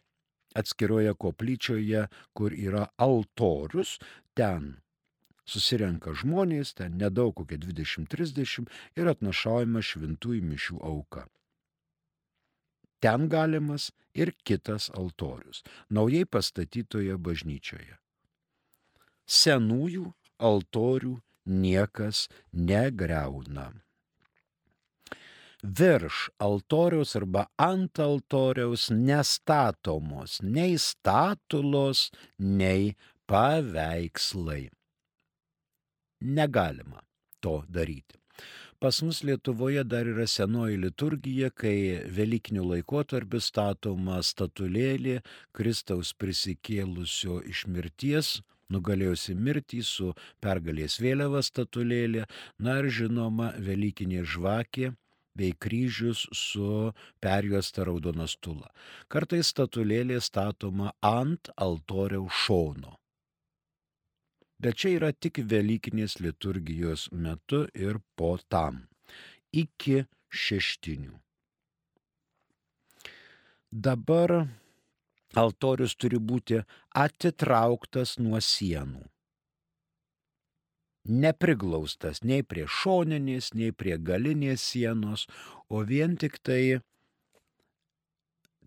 atskiroje 0.58 1.12
koplyčioje, 1.22 2.06
kur 2.34 2.56
yra 2.56 2.88
altorius, 2.98 3.98
ten 4.34 4.74
susirenka 5.46 6.14
žmonės, 6.20 6.74
ten 6.78 6.98
nedaug 7.00 7.34
kokie 7.38 7.58
20-30 7.62 8.66
ir 8.98 9.10
atnašaujama 9.12 9.82
šventųjų 9.82 10.42
mišių 10.50 10.80
auka. 10.82 11.26
Ten 13.00 13.28
galimas 13.28 13.90
ir 14.16 14.32
kitas 14.44 14.88
altorius, 14.96 15.62
naujai 15.92 16.24
pastatytoje 16.24 17.16
bažnyčioje. 17.20 17.98
Senųjų 19.26 20.12
altorių 20.38 21.16
niekas 21.46 22.26
negreuna. 22.52 23.72
Virš 25.62 26.28
altoriaus 26.38 27.16
arba 27.18 27.46
ant 27.58 27.98
altoriaus 27.98 28.88
nestatomos 28.90 30.40
nei 30.42 30.78
statulos, 30.78 32.10
nei 32.38 32.94
paveikslai. 33.26 34.70
Negalima 36.26 37.02
to 37.40 37.62
daryti. 37.68 38.18
Pas 38.78 38.98
mus 39.02 39.22
Lietuvoje 39.24 39.84
dar 39.88 40.08
yra 40.10 40.26
senoji 40.28 40.76
liturgija, 40.82 41.48
kai 41.50 42.02
Velykinių 42.18 42.64
laikotarpių 42.74 43.40
statoma 43.40 44.18
statulėlė 44.20 45.22
Kristaus 45.56 46.12
prisikėlusio 46.12 47.38
iš 47.54 47.64
mirties 47.72 48.34
nugalėjusi 48.72 49.34
mirtį 49.46 49.80
su 49.86 50.12
pergalės 50.42 50.98
vėliava 51.02 51.42
statulėlė, 51.46 52.26
na 52.58 52.78
ir 52.82 52.90
žinoma 52.98 53.52
Velykinė 53.68 54.24
žvakė 54.26 54.92
bei 55.36 55.52
kryžius 55.60 56.26
su 56.32 56.92
perjuosta 57.20 57.84
raudona 57.86 58.26
stula. 58.28 58.70
Kartais 59.12 59.52
statulėlė 59.52 60.20
statoma 60.24 60.94
ant 61.04 61.52
altoriaus 61.56 62.44
šono. 62.46 62.96
Bet 64.62 64.80
čia 64.80 64.96
yra 64.96 65.12
tik 65.12 65.42
Velykinės 65.50 66.16
liturgijos 66.24 67.10
metu 67.12 67.66
ir 67.76 68.00
po 68.16 68.36
tam. 68.48 68.86
Iki 69.52 70.06
šeštinių. 70.32 71.12
Dabar 73.70 74.32
altorius 75.36 75.96
turi 76.00 76.18
būti 76.30 76.62
atitrauktas 76.96 78.16
nuo 78.22 78.40
sienų. 78.40 79.04
Nepriglaustas 81.06 82.24
nei 82.26 82.42
prie 82.42 82.64
šoninės, 82.66 83.52
nei 83.54 83.70
prie 83.70 83.94
galinės 83.98 84.64
sienos, 84.72 85.26
o 85.70 85.84
vien 85.86 86.16
tik 86.18 86.40
tai 86.42 86.80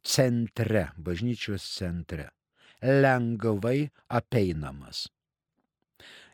centre, 0.04 0.86
bažnyčios 0.96 1.66
centre, 1.76 2.30
lengvai 2.80 3.90
apeinamas. 4.08 5.10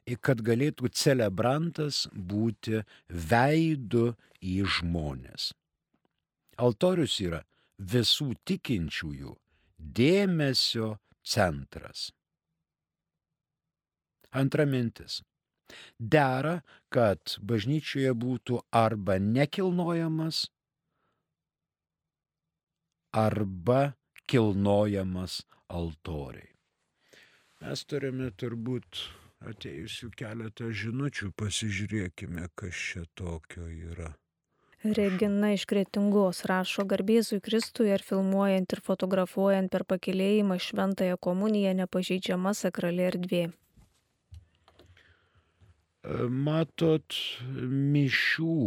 Kad 0.06 0.44
galėtų 0.46 0.92
celebrantas 0.94 2.06
būti 2.14 2.84
veidu 3.10 4.12
į 4.46 4.60
žmonės. 4.78 5.50
Altorius 6.62 7.18
yra 7.26 7.42
visų 7.80 8.36
tikinčiųjų 8.46 9.34
dėmesio 9.78 10.96
centras. 11.26 12.12
Antra 14.32 14.66
mintis. 14.70 15.24
Dera, 15.98 16.60
kad 16.94 17.38
bažnyčioje 17.42 18.14
būtų 18.14 18.60
arba 18.76 19.18
nekilnojamas, 19.18 20.46
arba 23.16 23.96
kilnojamas 24.30 25.42
altoriai. 25.72 26.52
Mes 27.64 27.86
turime 27.90 28.30
turbūt 28.38 29.08
atėjusių 29.44 30.12
keletą 30.16 30.70
žinučių, 30.72 31.32
pasižiūrėkime, 31.40 32.48
kas 32.56 32.76
čia 32.76 33.04
tokio 33.18 33.68
yra. 33.68 34.14
Regina 34.86 35.50
iš 35.56 35.64
Kretingos 35.66 36.44
rašo 36.46 36.84
garbėzui 36.86 37.40
Kristui 37.42 37.90
ar 37.90 38.04
filmuojant 38.06 38.76
ir 38.76 38.82
fotografuojant 38.86 39.72
per 39.74 39.84
pakilėjimą 39.90 40.60
šventąją 40.62 41.18
komuniją 41.18 41.72
nepažeidžiama 41.80 42.54
sakrali 42.54 43.08
erdvė. 43.08 43.46
Matot, 46.30 47.18
mišių 47.50 48.60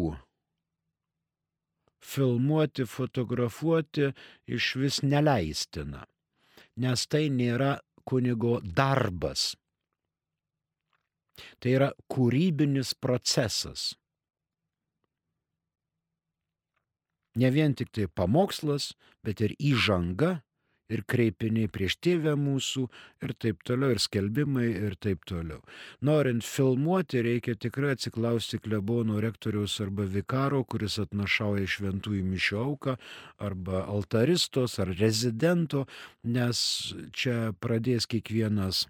filmuoti, 2.03 2.87
fotografuoti 2.87 4.11
iš 4.47 4.75
vis 4.83 5.01
neleistina, 5.07 6.03
nes 6.83 7.07
tai 7.07 7.29
nėra 7.31 7.77
kunigo 8.09 8.59
darbas. 8.65 9.53
Tai 11.62 11.74
yra 11.79 11.92
kūrybinis 12.12 12.94
procesas. 12.98 13.92
Ne 17.38 17.53
vien 17.55 17.74
tik 17.79 17.92
tai 17.94 18.09
pamokslas, 18.11 18.92
bet 19.22 19.40
ir 19.44 19.55
įžanga 19.59 20.38
ir 20.92 21.05
kreipiniai 21.09 21.68
prieš 21.72 21.98
tėvę 22.05 22.35
mūsų 22.40 22.85
ir 23.24 23.35
taip 23.42 23.62
toliau, 23.68 23.92
ir 23.94 24.01
skelbimai 24.03 24.66
ir 24.70 24.96
taip 25.01 25.27
toliau. 25.29 25.61
Norint 26.05 26.44
filmuoti, 26.46 27.20
reikia 27.24 27.57
tikrai 27.61 27.94
atsiklausti 27.96 28.61
klebono 28.64 29.20
rektoriaus 29.24 29.77
arba 29.85 30.09
vikaro, 30.09 30.64
kuris 30.64 30.98
atnašauja 31.05 31.68
šventųjų 31.77 32.24
mišio 32.33 32.62
auką, 32.64 32.96
arba 33.38 33.85
altaristos 33.87 34.79
ar 34.83 34.94
rezidento, 34.96 35.85
nes 36.24 36.61
čia 37.12 37.53
pradės 37.61 38.09
kiekvienas 38.09 38.87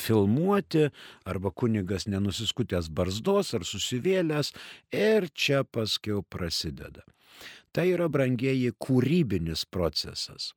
filmuoti, 0.00 0.88
arba 1.28 1.50
kunigas 1.50 2.08
nenusiskutęs 2.10 2.90
barzdos 2.90 3.54
ar 3.58 3.66
susivėlęs 3.68 4.54
ir 4.94 5.28
čia 5.34 5.64
paskiau 5.64 6.22
prasideda. 6.22 7.04
Tai 7.72 7.86
yra 7.92 8.08
brangieji 8.08 8.72
kūrybinis 8.80 9.66
procesas. 9.70 10.52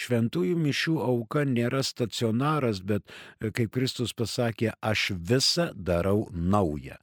Šventųjų 0.00 0.56
mišių 0.56 0.96
auka 1.04 1.44
nėra 1.44 1.82
stacionaras, 1.84 2.80
bet 2.80 3.04
e, 3.06 3.50
kaip 3.52 3.72
Kristus 3.74 4.14
pasakė, 4.16 4.72
aš 4.80 5.10
visą 5.30 5.70
darau 5.76 6.28
naują. 6.32 6.96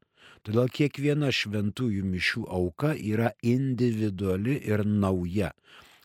Todėl 0.47 0.71
kiekviena 0.71 1.29
šventųjų 1.33 2.05
mišių 2.07 2.45
auka 2.57 2.93
yra 2.95 3.33
individuali 3.43 4.57
ir 4.65 4.85
nauja. 4.87 5.51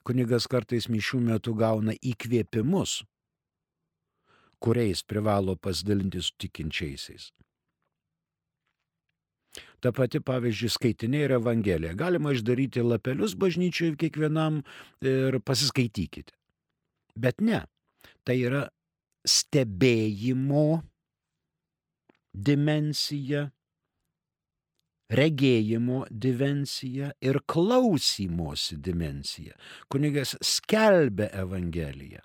Kunigas 0.02 0.48
kartais 0.50 0.88
mišių 0.90 1.20
metu 1.28 1.54
gauna 1.54 1.94
įkvėpimus, 1.94 3.04
kuriais 4.62 5.02
privalo 5.02 5.56
pasidalinti 5.58 6.22
su 6.22 6.36
tikinčiaisiais. 6.38 7.30
Ta 9.82 9.90
pati, 9.90 10.20
pavyzdžiui, 10.22 10.70
skaitinė 10.70 11.24
ir 11.26 11.34
evangelija. 11.40 11.96
Galima 11.98 12.32
išdaryti 12.32 12.84
lapelius 12.86 13.34
bažnyčiai 13.34 13.96
kiekvienam 13.98 14.60
ir 15.02 15.40
pasiskaitykite. 15.42 16.36
Bet 17.18 17.42
ne, 17.44 17.64
tai 18.24 18.38
yra 18.46 18.62
stebėjimo 19.28 20.82
dimensija, 22.32 23.48
regėjimo 25.12 26.06
dimensija 26.08 27.12
ir 27.20 27.42
klausymosi 27.44 28.78
dimensija. 28.80 29.58
Kunigas 29.92 30.38
skelbia 30.40 31.28
Evangeliją. 31.42 32.22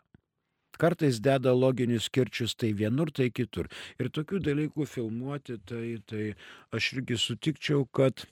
Kartais 0.81 1.21
deda 1.23 1.53
loginius 1.53 2.07
skirčius 2.11 2.55
tai 2.55 2.73
vienur, 2.77 3.11
tai 3.11 3.29
kitur. 3.33 3.69
Ir 3.99 4.11
tokių 4.13 4.41
dalykų 4.45 4.87
filmuoti, 4.89 5.59
tai, 5.67 5.99
tai 6.07 6.33
aš 6.75 6.93
irgi 6.97 7.19
sutikčiau, 7.21 7.85
kad 7.91 8.27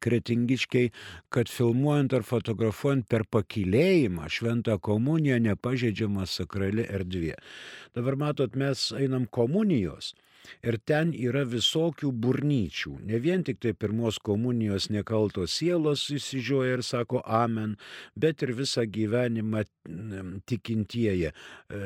kretingiškiai, 0.00 0.90
kad 1.30 1.50
filmuojant 1.50 2.14
ar 2.16 2.26
fotografuojant 2.26 3.06
per 3.10 3.24
pakilėjimą 3.30 4.28
šventą 4.32 4.78
komuniją 4.82 5.38
nepažeidžiama 5.44 6.26
sakrali 6.30 6.86
erdvė. 6.88 7.36
Dabar 7.94 8.18
matot, 8.18 8.56
mes 8.58 8.88
einam 8.98 9.28
komunijos 9.30 10.14
Ir 10.64 10.76
ten 10.84 11.12
yra 11.16 11.44
visokių 11.48 12.10
burnyčių. 12.24 12.98
Ne 13.08 13.20
vien 13.22 13.44
tik 13.46 13.60
tai 13.64 13.74
pirmos 13.76 14.18
komunijos 14.24 14.90
nekaltos 14.92 15.56
sielos 15.58 16.06
įsižioja 16.12 16.78
ir 16.78 16.84
sako 16.84 17.22
amen, 17.24 17.76
bet 18.16 18.44
ir 18.44 18.54
visą 18.56 18.84
gyvenimą 18.84 19.64
tikintieji. 20.48 21.30
E, 21.30 21.80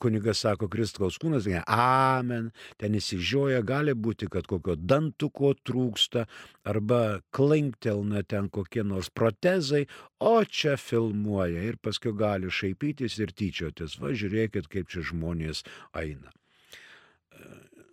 kunigas 0.00 0.44
sako 0.44 0.68
Kristaus 0.72 1.18
kūnas, 1.20 1.48
amen, 1.64 2.50
ten 2.80 2.96
įsižioja, 2.98 3.62
gali 3.66 3.96
būti, 3.96 4.28
kad 4.32 4.48
kokio 4.48 4.76
dantuko 4.78 5.54
trūksta 5.56 6.26
arba 6.68 7.20
klanktelna 7.34 8.24
ten 8.28 8.48
kokie 8.52 8.84
nors 8.84 9.08
protezai, 9.10 9.86
o 10.20 10.40
čia 10.44 10.76
filmuoja 10.80 11.62
ir 11.70 11.78
paskui 11.80 12.12
gali 12.16 12.50
šaipytis 12.52 13.20
ir 13.22 13.32
tyčiotis. 13.36 13.96
Va, 14.02 14.12
žiūrėkit, 14.16 14.68
kaip 14.72 14.90
čia 14.92 15.04
žmonės 15.12 15.64
eina 15.96 16.32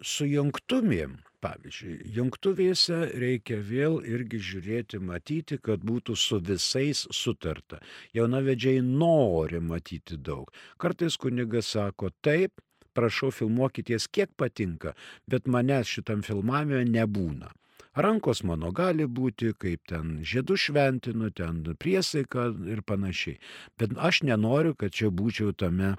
su 0.05 0.27
jungtumėm, 0.29 1.17
pavyzdžiui, 1.43 1.95
jungtuvėse 2.15 2.99
reikia 3.21 3.57
vėl 3.65 3.97
irgi 4.05 4.39
žiūrėti, 4.49 4.99
matyti, 5.01 5.57
kad 5.61 5.83
būtų 5.85 6.15
su 6.19 6.39
visais 6.45 7.05
sutarta. 7.13 7.81
Jaunavedžiai 8.17 8.83
nori 8.85 9.61
matyti 9.61 10.17
daug. 10.17 10.51
Kartais 10.81 11.17
kunigas 11.21 11.73
sako, 11.73 12.11
taip, 12.25 12.61
prašau 12.95 13.31
filmuokitės 13.35 14.07
kiek 14.07 14.31
patinka, 14.39 14.95
bet 15.27 15.49
manęs 15.51 15.91
šitam 15.97 16.23
filmavime 16.25 16.85
nebūna. 16.89 17.51
Rankos 17.95 18.41
mano 18.43 18.73
gali 18.75 19.05
būti, 19.07 19.53
kaip 19.55 19.85
ten 19.87 20.19
žiedų 20.27 20.57
šventinu, 20.59 21.31
ten 21.31 21.63
priesaika 21.79 22.49
ir 22.67 22.83
panašiai. 22.83 23.39
Bet 23.79 23.95
aš 23.95 24.25
nenoriu, 24.27 24.75
kad 24.75 24.91
čia 24.91 25.11
būčiau 25.15 25.55
tame, 25.55 25.95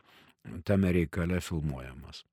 tame 0.69 0.93
reikale 0.93 1.41
filmuojamas. 1.41 2.27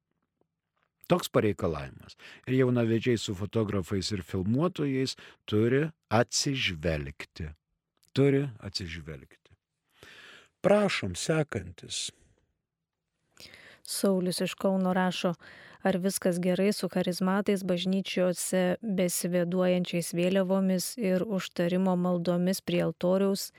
Toks 1.12 1.30
pareikalavimas. 1.30 2.16
Ir 2.48 2.62
jaunavedžiai 2.62 3.20
su 3.20 3.36
fotografais 3.36 4.12
ir 4.16 4.24
filmuotojais 4.24 5.18
turi 5.46 5.84
atsižvelgti. 6.10 7.50
Turi 8.14 8.46
atsižvelgti. 8.60 9.52
Prašom, 10.64 11.16
sekantis. 11.16 12.12
Saulis 13.84 14.40
iš 14.42 14.54
Kauno 14.56 14.94
rašo, 14.94 15.34
ar 15.84 15.98
viskas 15.98 16.40
gerai 16.40 16.72
su 16.72 16.88
charizmatais 16.88 17.66
bažnyčiose 17.68 18.64
besivėduojančiais 18.80 20.14
vėliavomis 20.16 20.94
ir 20.98 21.28
užtarimo 21.28 21.98
maldomis 22.00 22.64
prie 22.64 22.80
altoriaus, 22.86 23.52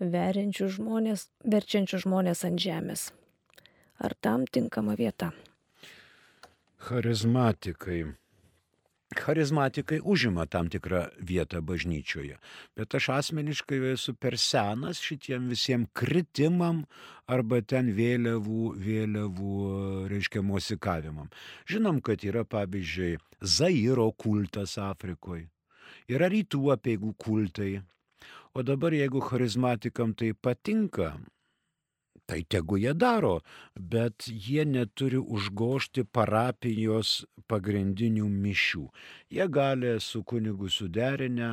žmonės, 0.00 1.28
verčiančių 1.44 2.04
žmonės 2.06 2.44
ant 2.48 2.64
žemės. 2.64 3.10
Ar 4.00 4.16
tam 4.20 4.46
tinkama 4.46 4.96
vieta? 4.96 5.34
Charizmatikai. 6.88 8.04
Charizmatikai 9.16 10.00
užima 10.04 10.46
tam 10.46 10.68
tikrą 10.72 11.02
vietą 11.20 11.60
bažnyčioje, 11.60 12.38
bet 12.76 12.94
aš 12.96 13.08
asmeniškai 13.18 13.78
esu 13.90 14.14
per 14.16 14.38
senas 14.40 15.02
šitiem 15.04 15.50
visiems 15.52 15.90
kritimam 15.92 16.80
arba 17.28 17.60
ten 17.60 17.92
vėliavų, 17.98 18.72
vėliavų, 18.86 19.56
reiškia, 20.12 20.42
mosikavimam. 20.48 21.28
Žinom, 21.68 22.00
kad 22.00 22.24
yra 22.24 22.46
pavyzdžiui 22.48 23.18
Zairo 23.42 24.08
kultas 24.16 24.78
Afrikoje, 24.80 25.50
yra 26.08 26.32
rytų 26.32 26.72
apieigų 26.78 27.12
kultai. 27.20 27.82
O 28.56 28.64
dabar 28.64 28.96
jeigu 28.96 29.20
charizmatikam 29.28 30.16
tai 30.16 30.32
patinka, 30.32 31.14
tai 32.26 32.42
tegu 32.48 32.78
jie 32.80 32.94
daro, 32.94 33.40
bet 33.76 34.28
jie 34.28 34.64
neturi 34.68 35.20
užgošti 35.20 36.04
parapijos 36.04 37.22
pagrindinių 37.50 38.28
mišių. 38.30 38.86
Jie 39.32 39.48
gali 39.48 39.96
su 40.00 40.22
kunigu 40.24 40.70
suderinę 40.70 41.52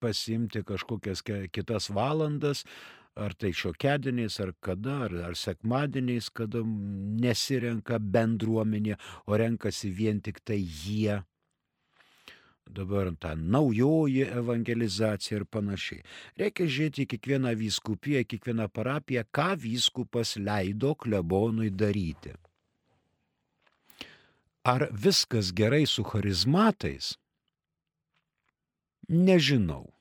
pasimti 0.00 0.62
kažkokias 0.66 1.22
kitas 1.52 1.90
valandas, 1.90 2.64
ar 3.20 3.34
tai 3.34 3.50
šiokiadieniais, 3.56 4.38
ar 4.40 4.52
kada, 4.62 4.96
ar, 5.06 5.16
ar 5.30 5.36
sekmadieniais, 5.36 6.30
kada 6.32 6.62
nesirenka 6.64 7.98
bendruomenė, 7.98 8.96
o 9.26 9.36
renkasi 9.40 9.90
vien 9.90 10.22
tik 10.24 10.40
tai 10.46 10.60
jie 10.60 11.20
dabar 12.74 13.10
ta 13.20 13.34
naujoji 13.34 14.26
evangelizacija 14.42 15.40
ir 15.40 15.46
panašiai. 15.46 16.04
Reikia 16.40 16.68
žiūrėti 16.76 17.08
kiekvieną 17.14 17.56
vyskupiją, 17.58 18.22
kiekvieną 18.28 18.68
parapiją, 18.68 19.26
ką 19.30 19.50
vyskupas 19.64 20.36
leido 20.38 20.94
klebonui 20.94 21.70
daryti. 21.70 22.36
ar 24.62 24.88
viskas 24.92 25.52
gerai 25.52 25.86
su 25.86 26.02
charizmatais? 26.04 27.16
Nežinau. 29.08 29.92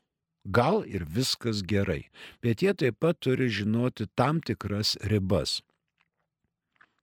Gal 0.45 0.85
ir 0.87 1.03
viskas 1.05 1.61
gerai, 1.61 2.09
bet 2.41 2.63
jie 2.63 2.73
taip 2.73 2.99
pat 2.99 3.19
turi 3.19 3.49
žinoti 3.51 4.07
tam 4.15 4.39
tikras 4.41 4.95
ribas. 5.11 5.59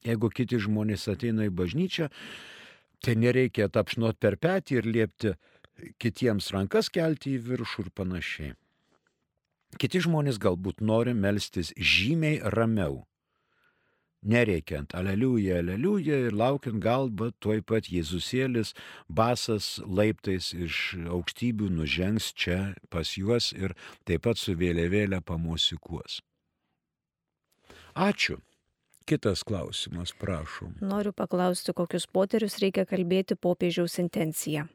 Jeigu 0.07 0.31
kiti 0.31 0.59
žmonės 0.59 1.05
ateina 1.13 1.47
į 1.47 1.53
bažnyčią, 1.53 2.09
tai 3.05 3.15
nereikia 3.21 3.69
tapšnot 3.69 4.19
per 4.19 4.39
petį 4.41 4.81
ir 4.81 4.89
liepti 4.89 5.35
kitiems 6.03 6.53
rankas 6.55 6.91
kelti 6.93 7.37
į 7.37 7.43
viršų 7.49 7.87
ir 7.87 7.91
panašiai. 7.97 8.55
Kiti 9.77 10.01
žmonės 10.07 10.39
galbūt 10.41 10.81
nori 10.81 11.13
melstis 11.13 11.73
žymiai 11.77 12.39
ramiau, 12.55 13.03
nereikiant 14.27 14.95
aleliuja, 14.95 15.61
aleliuja 15.61 16.19
ir 16.29 16.37
laukiant 16.37 16.81
galbūt 16.83 17.37
tuoj 17.43 17.61
pat 17.67 17.91
Jėzusėlis 17.93 18.73
basas 19.09 19.77
laiptais 19.87 20.53
iš 20.55 20.97
aukštybių 21.19 21.71
nužengs 21.79 22.33
čia 22.35 22.75
pas 22.91 23.17
juos 23.19 23.53
ir 23.53 23.77
taip 24.09 24.27
pat 24.27 24.41
su 24.41 24.57
vėliavėlė 24.59 25.23
pamosikuos. 25.27 26.21
Ačiū. 27.97 28.41
Kitas 29.07 29.45
klausimas, 29.47 30.11
prašom. 30.19 30.73
Noriu 30.83 31.13
paklausti, 31.15 31.71
kokius 31.71 32.09
poterius 32.11 32.59
reikia 32.59 32.83
kalbėti 32.91 33.37
popiežiaus 33.39 34.01
intenciją. 34.03 34.67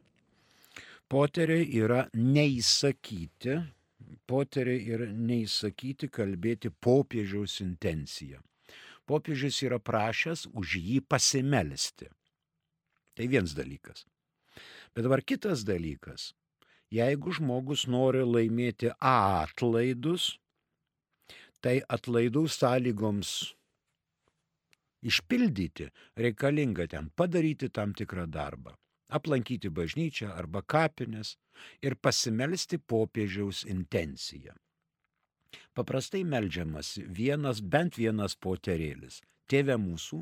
Poteriai 1.12 1.66
yra 1.76 2.06
neįsakyti, 2.16 3.58
poteriai 4.28 4.86
yra 4.96 5.10
neįsakyti 5.12 6.08
kalbėti 6.08 6.72
popiežiaus 6.72 7.60
intenciją 7.66 8.40
popiežius 9.12 9.60
yra 9.68 9.80
prašęs 9.80 10.48
už 10.56 10.78
jį 10.80 11.00
pasimelsti. 11.12 12.10
Tai 13.16 13.28
vienas 13.28 13.56
dalykas. 13.58 14.06
Bet 14.96 15.06
dabar 15.08 15.24
kitas 15.24 15.66
dalykas. 15.68 16.32
Jeigu 16.92 17.32
žmogus 17.36 17.86
nori 17.88 18.24
laimėti 18.28 18.92
atlaidus, 19.00 20.36
tai 21.64 21.80
atlaidų 21.96 22.44
sąlygoms 22.52 23.32
išpildyti 25.08 25.88
reikalinga 26.20 26.88
ten 26.92 27.08
padaryti 27.16 27.72
tam 27.72 27.96
tikrą 27.98 28.28
darbą 28.28 28.76
aplankyti 29.12 29.70
bažnyčią 29.70 30.32
arba 30.34 30.62
kapines 30.62 31.36
ir 31.84 31.96
pasimelsti 31.96 32.80
popiežiaus 32.80 33.66
intenciją. 33.70 34.56
Paprastai 35.76 36.24
melžiamas 36.24 36.98
vienas, 37.08 37.62
bent 37.62 37.98
vienas 38.00 38.36
poterėlis. 38.36 39.22
Tėve 39.52 39.76
mūsų, 39.80 40.22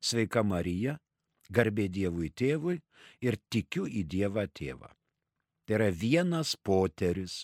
sveika 0.00 0.42
Marija, 0.44 0.96
garbė 1.52 1.88
Dievui 1.92 2.30
tėvui 2.32 2.78
ir 3.20 3.38
tikiu 3.52 3.86
į 3.86 4.04
Dievą 4.08 4.46
tėvą. 4.48 4.90
Tai 5.66 5.76
yra 5.78 5.90
vienas 5.94 6.56
poteris. 6.56 7.42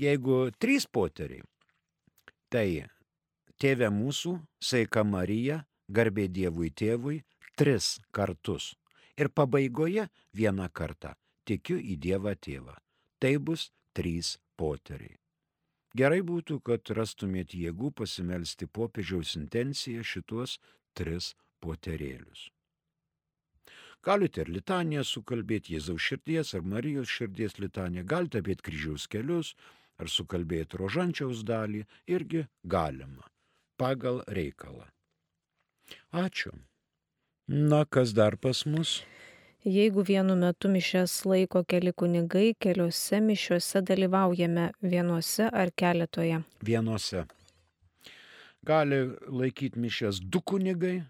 Jeigu 0.00 0.48
trys 0.58 0.88
poteriai, 0.90 1.44
tai 2.50 2.88
tėve 3.62 3.92
mūsų, 3.94 4.34
sveika 4.58 5.04
Marija, 5.06 5.60
garbė 5.88 6.26
Dievui 6.28 6.72
tėvui, 6.74 7.20
tris 7.58 7.98
kartus. 8.10 8.74
Ir 9.16 9.30
pabaigoje 9.30 10.08
vieną 10.34 10.66
kartą 10.74 11.14
tikiu 11.46 11.76
į 11.78 11.98
Dievą 12.02 12.34
tėvą. 12.34 12.74
Tai 13.22 13.34
bus 13.38 13.68
trys 13.94 14.34
poteriai. 14.58 15.18
Gerai 15.94 16.24
būtų, 16.26 16.58
kad 16.66 16.90
rastumėt 16.98 17.54
jėgų 17.54 17.92
pasimelsti 18.00 18.66
popiežiaus 18.66 19.36
intenciją 19.38 20.02
šituos 20.02 20.58
tris 20.98 21.34
poterėlius. 21.62 22.48
Galite 24.04 24.42
ir 24.42 24.50
litaniją 24.52 25.04
sukalbėti 25.08 25.76
Jėzaus 25.76 26.02
širdies 26.02 26.50
ar 26.58 26.66
Marijos 26.72 27.08
širdies 27.08 27.56
litaniją, 27.62 28.04
galite 28.04 28.42
apie 28.42 28.58
kryžiaus 28.58 29.06
kelius 29.08 29.54
ar 30.02 30.10
sukalbėti 30.10 30.76
rožančiaus 30.80 31.44
dalį, 31.46 31.84
irgi 32.10 32.42
galima, 32.66 33.24
pagal 33.80 34.20
reikalą. 34.26 34.90
Ačiū. 36.12 36.52
Na, 37.48 37.84
kas 37.84 38.14
dar 38.14 38.36
pas 38.36 38.64
mus? 38.64 39.04
Jeigu 39.64 40.02
vienu 40.02 40.36
metu 40.36 40.68
mišes 40.68 41.24
laiko 41.24 41.60
keli 41.64 41.92
kunigai, 41.92 42.54
keliose 42.60 43.20
mišiuose 43.20 43.82
dalyvaujame 43.84 44.70
vienuose 44.80 45.48
ar 45.52 45.70
keletoje. 45.76 46.38
Vienuose. 46.64 47.24
Gali 48.64 49.00
laikyti 49.28 49.78
mišes 49.78 50.20
du 50.20 50.40
kunigai, 50.40 51.02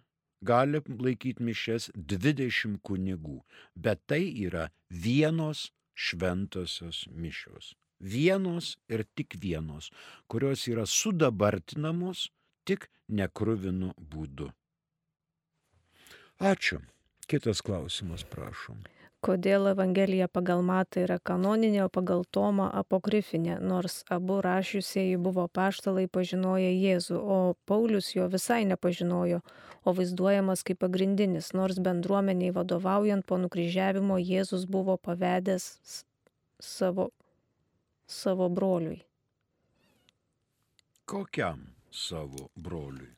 gali 0.42 0.80
laikyti 1.06 1.42
mišes 1.42 1.90
dvidešimt 1.94 2.82
kunigų, 2.82 3.38
bet 3.74 4.02
tai 4.06 4.26
yra 4.46 4.68
vienos 4.90 5.70
šventosios 5.94 7.06
mišios. 7.14 7.76
Vienos 8.00 8.74
ir 8.90 9.06
tik 9.14 9.38
vienos, 9.38 9.92
kurios 10.26 10.66
yra 10.66 10.82
sudabartinamos 10.86 12.28
tik 12.66 12.90
nekruvinu 13.08 13.94
būdu. 13.98 14.50
Ačiū. 16.40 16.80
Kitas 17.26 17.62
klausimas, 17.64 18.24
prašom. 18.24 18.82
Kodėl 19.24 19.70
Evangelija 19.70 20.26
pagal 20.28 20.60
Matą 20.60 21.00
yra 21.06 21.16
kanoninė, 21.16 21.86
o 21.86 21.88
pagal 21.88 22.26
Tomą 22.28 22.66
apokrifinė, 22.76 23.54
nors 23.64 24.02
abu 24.12 24.42
rašiusieji 24.44 25.16
buvo 25.16 25.46
paštalai 25.48 26.04
pažinoję 26.12 26.74
Jėzų, 26.74 27.16
o 27.16 27.38
Paulius 27.64 28.10
jo 28.12 28.26
visai 28.28 28.66
nepažinojo, 28.68 29.38
o 29.84 29.94
vaizduojamas 29.96 30.64
kaip 30.68 30.82
pagrindinis, 30.84 31.54
nors 31.56 31.80
bendruomeniai 31.80 32.52
vadovaujant 32.52 33.24
po 33.24 33.38
nukryžiavimo 33.40 34.18
Jėzus 34.20 34.66
buvo 34.68 34.98
pavedęs 35.00 35.70
savo, 36.60 37.08
savo 38.04 38.50
broliui. 38.52 39.00
Kokiam 41.08 41.64
savo 41.88 42.50
broliui? 42.56 43.14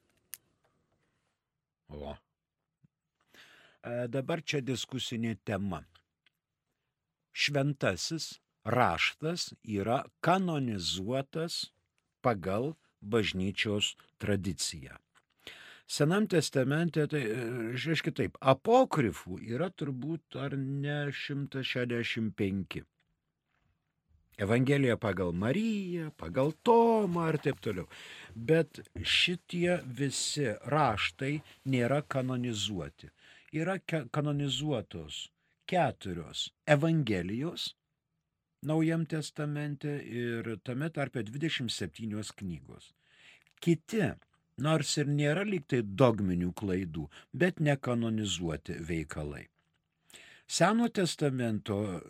O, 1.89 2.15
dabar 4.09 4.43
čia 4.43 4.63
diskusinė 4.65 5.37
tema. 5.45 5.83
Šventasis 7.37 8.37
raštas 8.65 9.53
yra 9.63 10.03
kanonizuotas 10.21 11.67
pagal 12.25 12.75
bažnyčios 13.01 13.95
tradiciją. 14.19 14.97
Senam 15.87 16.27
testamente, 16.27 17.05
tai, 17.07 17.21
žiūrėk 17.79 18.09
e, 18.11 18.15
taip, 18.21 18.39
apokrifų 18.43 19.39
yra 19.55 19.69
turbūt 19.71 20.39
ar 20.43 20.57
ne 20.59 21.13
165. 21.15 22.81
Evangelija 24.37 24.97
pagal 25.01 25.31
Mariją, 25.33 26.11
pagal 26.19 26.51
Tomą 26.67 27.29
ir 27.31 27.39
taip 27.45 27.63
toliau. 27.65 27.87
Bet 28.35 28.83
šitie 28.99 29.79
visi 30.01 30.51
raštai 30.73 31.37
nėra 31.71 32.03
kanonizuoti 32.03 33.13
yra 33.57 33.79
kanonizuotos 34.13 35.27
keturios 35.67 36.51
Evangelijos 36.67 37.73
Naujam 38.67 39.05
testamente 39.07 39.91
ir 40.03 40.57
tame 40.65 40.89
tarpe 40.91 41.23
27 41.23 42.33
knygos. 42.41 42.89
Kiti, 43.61 44.01
nors 44.67 44.95
ir 44.99 45.11
nėra 45.19 45.45
lygtai 45.47 45.83
dogminių 46.03 46.51
klaidų, 46.61 47.05
bet 47.33 47.61
nekanonizuoti 47.61 48.81
veikalai. 48.89 49.45
Seno 50.49 50.89
testamento 50.89 51.77
e, 51.85 52.01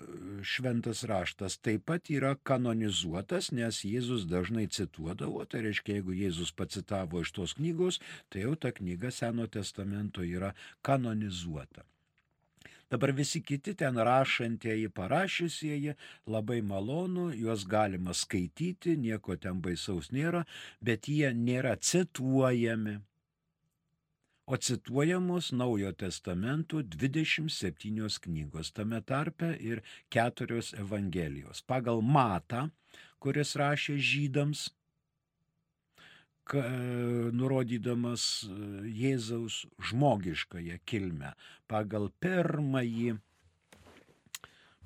šventas 0.45 1.05
raštas 1.09 1.57
taip 1.57 1.87
pat 1.89 2.11
yra 2.13 2.35
kanonizuotas, 2.45 3.49
nes 3.59 3.79
Jėzus 3.89 4.27
dažnai 4.29 4.67
cituodavo, 4.69 5.45
tai 5.49 5.63
reiškia, 5.65 5.97
jeigu 5.97 6.13
Jėzus 6.19 6.53
pacitavo 6.53 7.23
iš 7.25 7.33
tos 7.33 7.57
knygos, 7.57 8.01
tai 8.29 8.45
jau 8.45 8.53
ta 8.61 8.75
knyga 8.77 9.11
Seno 9.11 9.49
testamento 9.49 10.21
yra 10.21 10.53
kanonizuota. 10.85 11.87
Dabar 12.93 13.11
visi 13.17 13.41
kiti 13.43 13.73
ten 13.75 13.97
rašantieji, 13.97 14.93
parašysieji, 14.95 15.97
labai 16.29 16.61
malonu, 16.63 17.31
juos 17.35 17.65
galima 17.67 18.13
skaityti, 18.15 18.99
nieko 19.01 19.41
ten 19.41 19.65
baisaus 19.65 20.13
nėra, 20.13 20.45
bet 20.85 21.09
jie 21.09 21.33
nėra 21.35 21.75
cituojami 21.81 23.01
o 24.47 24.57
cituojamos 24.57 25.53
Naujo 25.53 25.93
testamento 25.93 26.83
27 26.83 28.21
knygos, 28.21 28.73
tame 28.73 29.01
tarpe 29.03 29.57
ir 29.61 29.83
keturios 30.09 30.73
Evangelijos. 30.75 31.63
Pagal 31.67 32.03
Matą, 32.03 32.69
kuris 33.19 33.57
rašė 33.59 33.99
žydams, 33.99 34.69
nurodydamas 37.35 38.47
e, 38.47 38.55
Jėzaus 38.87 39.67
žmogiškąją 39.83 40.79
kilmę, 40.87 41.33
pagal 41.67 42.07
pirmąjį, 42.23 43.17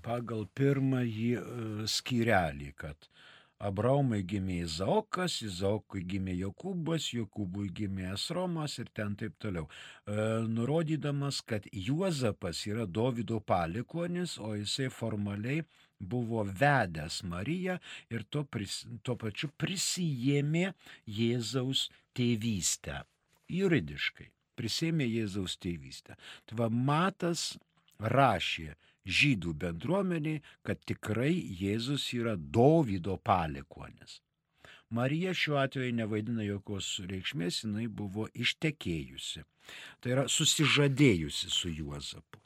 pagal 0.00 0.46
pirmąjį 0.56 1.30
e, 1.36 1.44
skyrelį, 1.84 2.72
kad 2.80 3.09
Abraomai 3.60 4.22
gimė 4.24 4.62
Izaokas, 4.64 5.34
Izaokui 5.44 6.00
gimė 6.08 6.32
Jokūbas, 6.38 7.10
Jokūbui 7.12 7.68
gimė 7.76 8.06
Esromas 8.14 8.78
ir 8.80 8.88
ten 8.96 9.12
taip 9.20 9.34
toliau. 9.42 9.66
E, 10.08 10.16
nurodydamas, 10.48 11.42
kad 11.44 11.68
Juozapas 11.68 12.64
yra 12.70 12.86
Davido 12.88 13.42
palikonis, 13.44 14.38
o 14.40 14.54
jisai 14.56 14.88
formaliai 14.88 15.60
buvo 16.00 16.46
vedęs 16.48 17.20
Mariją 17.28 17.76
ir 18.08 18.24
tuo, 18.32 18.46
pris, 18.48 18.86
tuo 19.04 19.18
pačiu 19.20 19.52
prisijėmė 19.60 20.70
Jėzaus 21.20 21.90
tėvystę. 22.16 23.02
Juridiškai 23.52 24.30
prisėmė 24.56 25.04
Jėzaus 25.08 25.58
tėvystę. 25.60 26.16
Tai 26.48 26.62
va 26.62 26.70
Matas 26.72 27.50
rašė 28.00 28.72
žydų 29.06 29.54
bendruomeniai, 29.64 30.42
kad 30.66 30.82
tikrai 30.86 31.32
Jėzus 31.60 32.10
yra 32.16 32.36
Dovydo 32.36 33.16
palikonis. 33.24 34.20
Marija 34.90 35.34
šiuo 35.34 35.60
atveju 35.60 35.94
nevaidina 35.94 36.42
jokios 36.42 36.88
reikšmės, 37.06 37.62
jinai 37.64 37.86
buvo 37.86 38.26
ištekėjusi. 38.34 39.44
Tai 40.02 40.14
yra 40.16 40.24
susižadėjusi 40.26 41.50
su 41.54 41.70
Juozapu. 41.70 42.40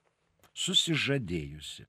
Susižadėjusi. 0.52 1.86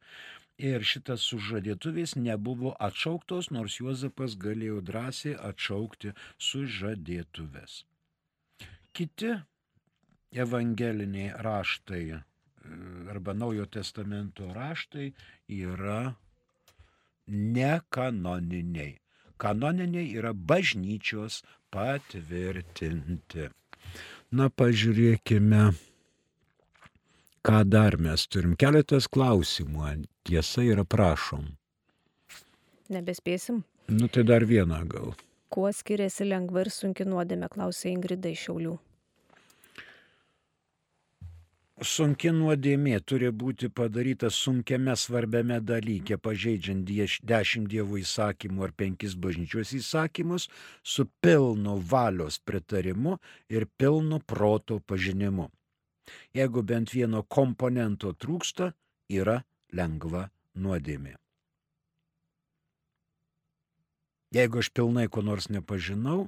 Ir 0.64 0.86
šitas 0.88 1.26
sužadėtuvės 1.28 2.16
nebuvo 2.16 2.72
atšauktos, 2.88 3.50
nors 3.52 3.76
Juozapas 3.82 4.38
galėjo 4.40 4.80
drąsiai 4.90 5.36
atšaukti 5.50 6.14
sužadėtuves. 6.40 7.82
Kiti 8.96 9.34
evangeliniai 10.46 11.36
raštai 11.44 12.22
arba 13.10 13.34
Naujo 13.34 13.66
testamento 13.66 14.54
raštai 14.54 15.14
yra 15.48 16.16
nekanoniniai. 17.28 18.96
Kanoniniai 19.38 20.14
yra 20.16 20.34
bažnyčios 20.34 21.42
patvirtinti. 21.74 23.50
Na, 24.36 24.48
pažiūrėkime, 24.50 25.64
ką 27.46 27.60
dar 27.70 28.00
mes 28.02 28.26
turim. 28.28 28.56
Keletas 28.60 29.08
klausimų. 29.12 29.92
Tiesa 30.26 30.66
yra 30.66 30.86
prašom. 30.88 31.46
Nebespėsim. 32.90 33.62
Nu, 33.92 34.10
tai 34.10 34.26
dar 34.26 34.46
vieną 34.50 34.82
gal. 34.90 35.14
Kuo 35.54 35.70
skiriasi 35.72 36.26
lengva 36.26 36.66
ir 36.66 36.74
sunki 36.74 37.06
nuodėmė, 37.06 37.52
klausė 37.54 37.94
Ingrida 37.94 38.32
iš 38.34 38.48
Šiaulių 38.48 38.76
sunki 41.86 42.32
nuodėmė 42.34 43.00
turi 43.10 43.30
būti 43.32 43.70
padaryta 43.74 44.30
sunkiame 44.34 44.96
svarbiame 45.00 45.60
dalyke, 45.62 46.18
pažeidžiant 46.18 46.88
dešimt 47.32 47.70
dievų 47.72 48.02
įsakymų 48.02 48.66
ar 48.68 48.74
penkis 48.76 49.16
bažnyčios 49.16 49.74
įsakymus, 49.80 50.48
su 50.84 51.06
pilnu 51.22 51.78
valios 51.92 52.40
pritarimu 52.40 53.18
ir 53.50 53.68
pilnu 53.78 54.20
proto 54.26 54.80
pažinimu. 54.80 55.50
Jeigu 56.38 56.64
bent 56.64 56.94
vieno 56.94 57.24
komponento 57.24 58.14
trūksta, 58.14 58.72
yra 59.10 59.40
lengva 59.74 60.28
nuodėmė. 60.56 61.16
Jeigu 64.36 64.60
aš 64.60 64.72
pilnai 64.76 65.08
ko 65.08 65.24
nors 65.24 65.48
nepažinau 65.54 66.26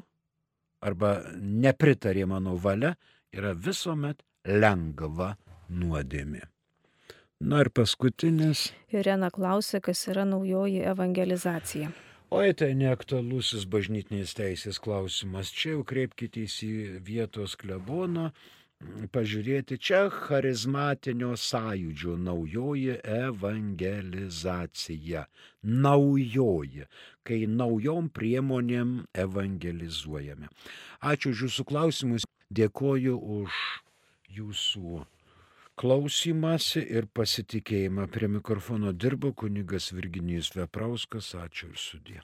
arba 0.82 1.18
nepritarė 1.38 2.26
mano 2.30 2.56
valia, 2.56 2.94
yra 3.34 3.52
visuomet 3.54 4.24
lengva 4.48 5.36
nuodėmė. 5.70 6.48
Na 7.40 7.62
ir 7.62 7.70
paskutinis. 7.70 8.72
Irena 8.90 9.30
klausė, 9.30 9.78
kas 9.86 10.08
yra 10.10 10.24
naujoji 10.26 10.82
evangelizacija. 10.90 11.92
Oi, 12.34 12.50
tai 12.58 12.74
neaktualusis 12.76 13.68
bažnytinės 13.72 14.34
teisės 14.36 14.82
klausimas. 14.84 15.52
Čia 15.54 15.78
jau 15.78 15.84
kreipkite 15.88 16.44
į 16.44 17.00
vietos 17.06 17.56
kleboną, 17.56 18.34
pažiūrėti 19.14 19.78
čia 19.80 20.10
charizmatinio 20.12 21.38
sąjūdžio 21.40 22.18
naujoji 22.26 22.98
evangelizacija. 23.16 25.28
Naujoji, 25.64 26.84
kai 27.24 27.46
naujom 27.48 28.10
priemonėm 28.10 29.06
evangelizuojame. 29.14 30.50
Ačiū 31.00 31.32
už 31.32 31.48
jūsų 31.48 31.64
klausimus, 31.70 32.28
dėkoju 32.50 33.16
už 33.40 33.62
jūsų 34.42 35.06
klausymasi 35.78 36.82
ir 37.00 37.08
pasitikėjimą. 37.14 38.08
Prie 38.14 38.32
mikrofono 38.40 38.94
dirbo 38.94 39.34
kunigas 39.34 39.92
Virginijus 39.94 40.56
Veprauskas. 40.58 41.36
Ačiū 41.38 41.70
ir 41.74 41.80
sudė. 41.82 42.24